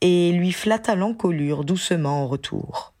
et 0.00 0.32
lui 0.32 0.52
flatta 0.52 0.94
l'encolure 0.94 1.64
doucement 1.64 2.24
en 2.24 2.28
retour. 2.28 2.92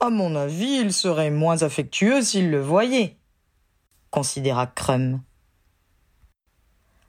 À 0.00 0.10
mon 0.10 0.36
avis, 0.36 0.80
il 0.82 0.92
serait 0.92 1.30
moins 1.30 1.62
affectueux 1.62 2.20
s'il 2.20 2.50
le 2.50 2.60
voyait, 2.60 3.16
considéra 4.14 4.68
Crum. 4.68 5.20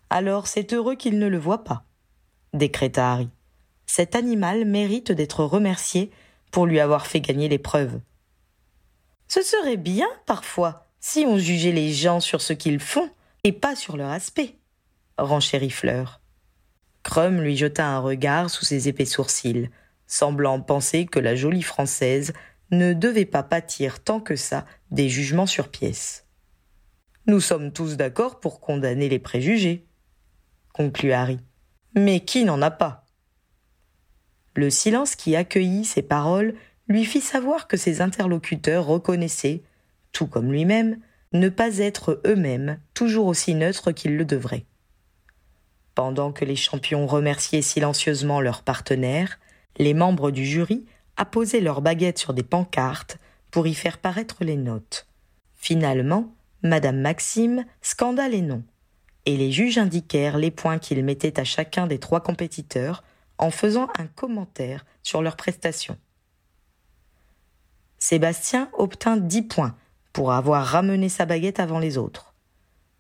Alors 0.10 0.48
c'est 0.48 0.74
heureux 0.74 0.96
qu'il 0.96 1.20
ne 1.20 1.28
le 1.28 1.38
voit 1.38 1.64
pas, 1.64 1.84
décréta 2.54 3.12
Harry. 3.12 3.30
Cet 3.86 4.16
animal 4.16 4.66
mérite 4.66 5.12
d'être 5.12 5.44
remercié 5.44 6.10
pour 6.50 6.66
lui 6.66 6.80
avoir 6.80 7.06
fait 7.06 7.22
gagner 7.22 7.48
l'épreuve. 7.48 8.00
Ce 9.28 9.44
serait 9.44 9.78
bien, 9.78 10.08
parfois, 10.26 10.88
si 11.00 11.28
on 11.28 11.38
jugeait 11.38 11.72
les 11.72 11.94
gens 11.94 12.20
sur 12.20 12.42
ce 12.42 12.54
qu'ils 12.54 12.80
font 12.80 13.12
et 13.44 13.52
pas 13.52 13.76
sur 13.76 13.98
leur 13.98 14.10
aspect, 14.10 14.56
renchérit 15.20 15.70
Fleur. 15.70 16.22
Crum 17.04 17.40
lui 17.40 17.56
jeta 17.56 17.86
un 17.86 18.00
regard 18.00 18.50
sous 18.50 18.66
ses 18.66 18.88
épais 18.88 19.06
sourcils, 19.06 19.70
semblant 20.08 20.60
penser 20.60 21.06
que 21.06 21.20
la 21.20 21.36
jolie 21.36 21.62
Française 21.62 22.34
ne 22.72 22.94
devait 22.94 23.26
pas 23.26 23.44
pâtir 23.44 24.04
tant 24.04 24.20
que 24.20 24.36
ça 24.36 24.66
des 24.90 25.08
jugements 25.08 25.46
sur 25.46 25.70
pièce. 25.70 26.25
Nous 27.28 27.40
sommes 27.40 27.72
tous 27.72 27.98
d'accord 27.98 28.40
pour 28.40 28.60
condamner 28.60 29.10
les 29.10 29.18
préjugés, 29.18 29.88
conclut 30.74 31.12
Harry. 31.12 31.40
Mais 31.96 32.20
qui 32.20 32.46
n'en 32.46 32.62
a 32.62 32.70
pas? 32.70 33.04
Le 34.54 34.70
silence 34.70 35.16
qui 35.16 35.36
accueillit 35.36 35.86
ces 35.86 36.04
paroles 36.04 36.54
lui 36.88 37.04
fit 37.04 37.22
savoir 37.22 37.68
que 37.68 37.78
ses 37.78 38.02
interlocuteurs 38.02 38.86
reconnaissaient, 38.86 39.64
tout 40.12 40.28
comme 40.28 40.52
lui-même, 40.52 41.00
ne 41.34 41.50
pas 41.50 41.80
être 41.80 42.22
eux-mêmes 42.28 42.80
toujours 42.94 43.26
aussi 43.26 43.56
neutres 43.56 43.92
qu'ils 43.92 44.18
le 44.18 44.26
devraient. 44.26 44.68
Pendant 45.96 46.32
que 46.32 46.46
les 46.46 46.56
champions 46.56 47.08
remerciaient 47.08 47.64
silencieusement 47.64 48.40
leurs 48.40 48.62
partenaires, 48.62 49.40
les 49.78 49.96
membres 49.96 50.30
du 50.30 50.46
jury 50.46 50.86
apposaient 51.18 51.60
leurs 51.60 51.82
baguettes 51.82 52.20
sur 52.20 52.36
des 52.36 52.44
pancartes 52.44 53.18
pour 53.50 53.66
y 53.66 53.74
faire 53.74 53.98
paraître 53.98 54.44
les 54.44 54.58
notes. 54.58 55.08
Finalement, 55.56 56.35
Madame 56.66 57.00
Maxime 57.00 57.64
scanda 57.84 58.28
les 58.28 58.42
noms, 58.42 58.64
et 59.28 59.38
les 59.38 59.52
juges 59.52 59.78
indiquèrent 59.78 60.40
les 60.40 60.50
points 60.50 60.80
qu'ils 60.80 61.06
mettaient 61.06 61.40
à 61.40 61.44
chacun 61.44 61.86
des 61.86 62.00
trois 62.00 62.22
compétiteurs 62.22 63.04
en 63.38 63.52
faisant 63.52 63.88
un 64.00 64.08
commentaire 64.08 64.84
sur 65.04 65.22
leurs 65.22 65.36
prestations. 65.36 66.00
Sébastien 68.00 68.72
obtint 68.74 69.16
dix 69.16 69.44
points 69.44 69.76
pour 70.12 70.32
avoir 70.32 70.66
ramené 70.66 71.08
sa 71.08 71.28
baguette 71.28 71.60
avant 71.60 71.78
les 71.78 72.00
autres. 72.00 72.34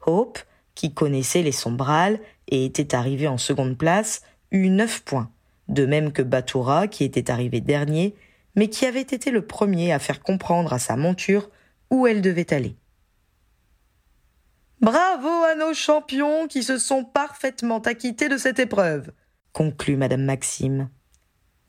Hope, 0.05 0.37
qui 0.75 0.93
connaissait 0.93 1.41
les 1.41 1.51
sombrales 1.51 2.19
et 2.47 2.65
était 2.65 2.93
arrivé 2.93 3.27
en 3.27 3.39
seconde 3.39 3.79
place, 3.79 4.21
eut 4.51 4.69
neuf 4.69 5.01
points, 5.01 5.31
de 5.69 5.87
même 5.87 6.11
que 6.11 6.21
Batoura, 6.21 6.87
qui 6.87 7.03
était 7.03 7.31
arrivé 7.31 7.61
dernier, 7.61 8.13
mais 8.55 8.69
qui 8.69 8.85
avait 8.85 9.01
été 9.01 9.31
le 9.31 9.43
premier 9.43 9.91
à 9.91 9.97
faire 9.97 10.21
comprendre 10.21 10.71
à 10.71 10.77
sa 10.77 10.95
monture 10.97 11.49
où 11.89 12.05
elle 12.05 12.21
devait 12.21 12.53
aller. 12.53 12.75
Bravo 14.81 15.29
à 15.29 15.55
nos 15.55 15.73
champions 15.73 16.47
qui 16.47 16.61
se 16.61 16.77
sont 16.77 17.05
parfaitement 17.05 17.79
acquittés 17.79 18.27
de 18.27 18.37
cette 18.37 18.59
épreuve, 18.59 19.11
conclut 19.53 19.95
madame 19.95 20.23
Maxime. 20.23 20.89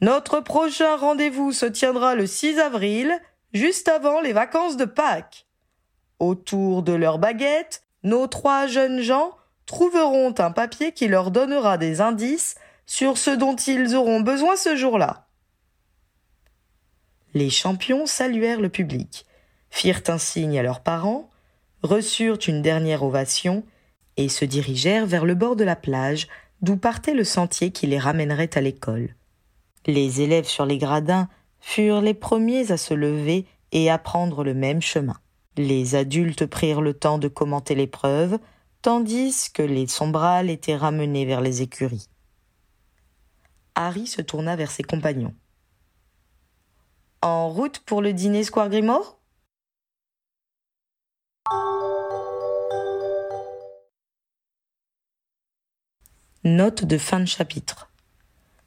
Notre 0.00 0.40
prochain 0.40 0.96
rendez-vous 0.96 1.52
se 1.52 1.66
tiendra 1.66 2.14
le 2.16 2.26
6 2.26 2.59
avril, 2.59 3.18
juste 3.54 3.88
avant 3.88 4.20
les 4.20 4.32
vacances 4.32 4.76
de 4.76 4.84
Pâques. 4.84 5.46
Autour 6.18 6.82
de 6.82 6.92
leurs 6.92 7.18
baguettes, 7.18 7.84
nos 8.02 8.26
trois 8.26 8.66
jeunes 8.66 9.00
gens 9.00 9.36
trouveront 9.66 10.34
un 10.38 10.50
papier 10.50 10.92
qui 10.92 11.07
leur 11.07 11.30
donnera 11.30 11.78
des 11.78 12.00
indices 12.00 12.57
sur 12.86 13.18
ce 13.18 13.30
dont 13.30 13.57
ils 13.57 13.94
auront 13.94 14.20
besoin 14.20 14.57
ce 14.57 14.76
jour-là. 14.76 15.26
Les 17.34 17.50
champions 17.50 18.07
saluèrent 18.07 18.61
le 18.61 18.68
public, 18.68 19.26
firent 19.70 20.02
un 20.09 20.18
signe 20.18 20.59
à 20.59 20.62
leurs 20.62 20.82
parents, 20.82 21.30
reçurent 21.87 22.39
une 22.47 22.62
dernière 22.62 23.03
ovation 23.03 23.64
et 24.16 24.28
se 24.28 24.45
dirigèrent 24.45 25.07
vers 25.07 25.24
le 25.24 25.34
bord 25.34 25.57
de 25.57 25.64
la 25.64 25.76
plage 25.76 26.28
d'où 26.62 26.76
partait 26.76 27.14
le 27.14 27.24
sentier 27.24 27.70
qui 27.70 27.87
les 27.87 27.99
ramènerait 27.99 28.51
à 28.55 28.61
l'école. 28.61 29.14
Les 29.87 30.20
élèves 30.20 30.47
sur 30.47 30.66
les 30.66 30.78
gradins 30.78 31.28
furent 31.61 32.01
les 32.01 32.14
premiers 32.14 32.72
à 32.72 32.76
se 32.76 32.95
lever 32.95 33.47
et 33.72 33.91
à 33.91 33.99
prendre 33.99 34.45
le 34.45 34.55
même 34.55 34.82
chemin. 34.82 35.16
Les 35.57 35.95
adultes 35.95 36.47
prirent 36.47 36.80
le 36.80 36.95
temps 36.95 37.18
de 37.18 37.28
commenter 37.28 37.74
l'épreuve, 37.74 38.39
tandis 38.82 39.51
que 39.53 39.62
les 39.62 39.87
sombrales 39.87 40.51
étaient 40.51 40.76
ramenés 40.76 41.24
vers 41.24 41.41
les 41.41 41.62
écuries. 41.62 42.09
Harry 43.74 44.07
se 44.07 44.22
tourna 44.22 44.57
vers 44.57 44.70
ses 44.70 44.82
compagnons. 44.82 45.34
En 47.22 47.49
route 47.49 47.80
pour 47.80 48.03
le 48.03 48.12
dîner 48.12 48.45
Square 48.45 48.70
Grimoire 48.70 49.16
Note 56.47 56.84
de 56.84 56.97
fin 56.97 57.18
de 57.18 57.24
chapitre. 57.24 57.90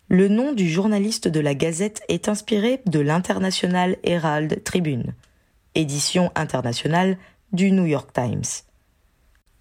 Le 0.09 0.27
nom 0.27 0.51
du 0.51 0.69
journaliste 0.69 1.29
de 1.29 1.39
la 1.39 1.55
Gazette 1.55 2.01
est 2.09 2.27
inspiré 2.27 2.81
de 2.87 2.99
l'International 2.99 3.95
Herald 4.03 4.65
Tribune, 4.65 5.13
édition 5.75 6.29
internationale 6.35 7.17
du 7.53 7.71
New 7.71 7.85
York 7.85 8.11
Times. 8.11 8.43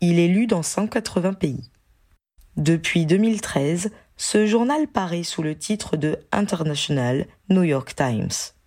Il 0.01 0.19
est 0.19 0.27
lu 0.27 0.49
dans 0.49 0.64
180 0.64 1.35
pays. 1.35 1.71
Depuis 2.57 3.07
2013, 3.07 3.93
ce 4.16 4.47
journal 4.47 4.89
paraît 4.89 5.23
sous 5.23 5.45
le 5.45 5.57
titre 5.57 5.97
de 5.97 6.19
International 6.33 7.25
New 7.51 7.62
York 7.62 7.95
Times. 7.95 8.58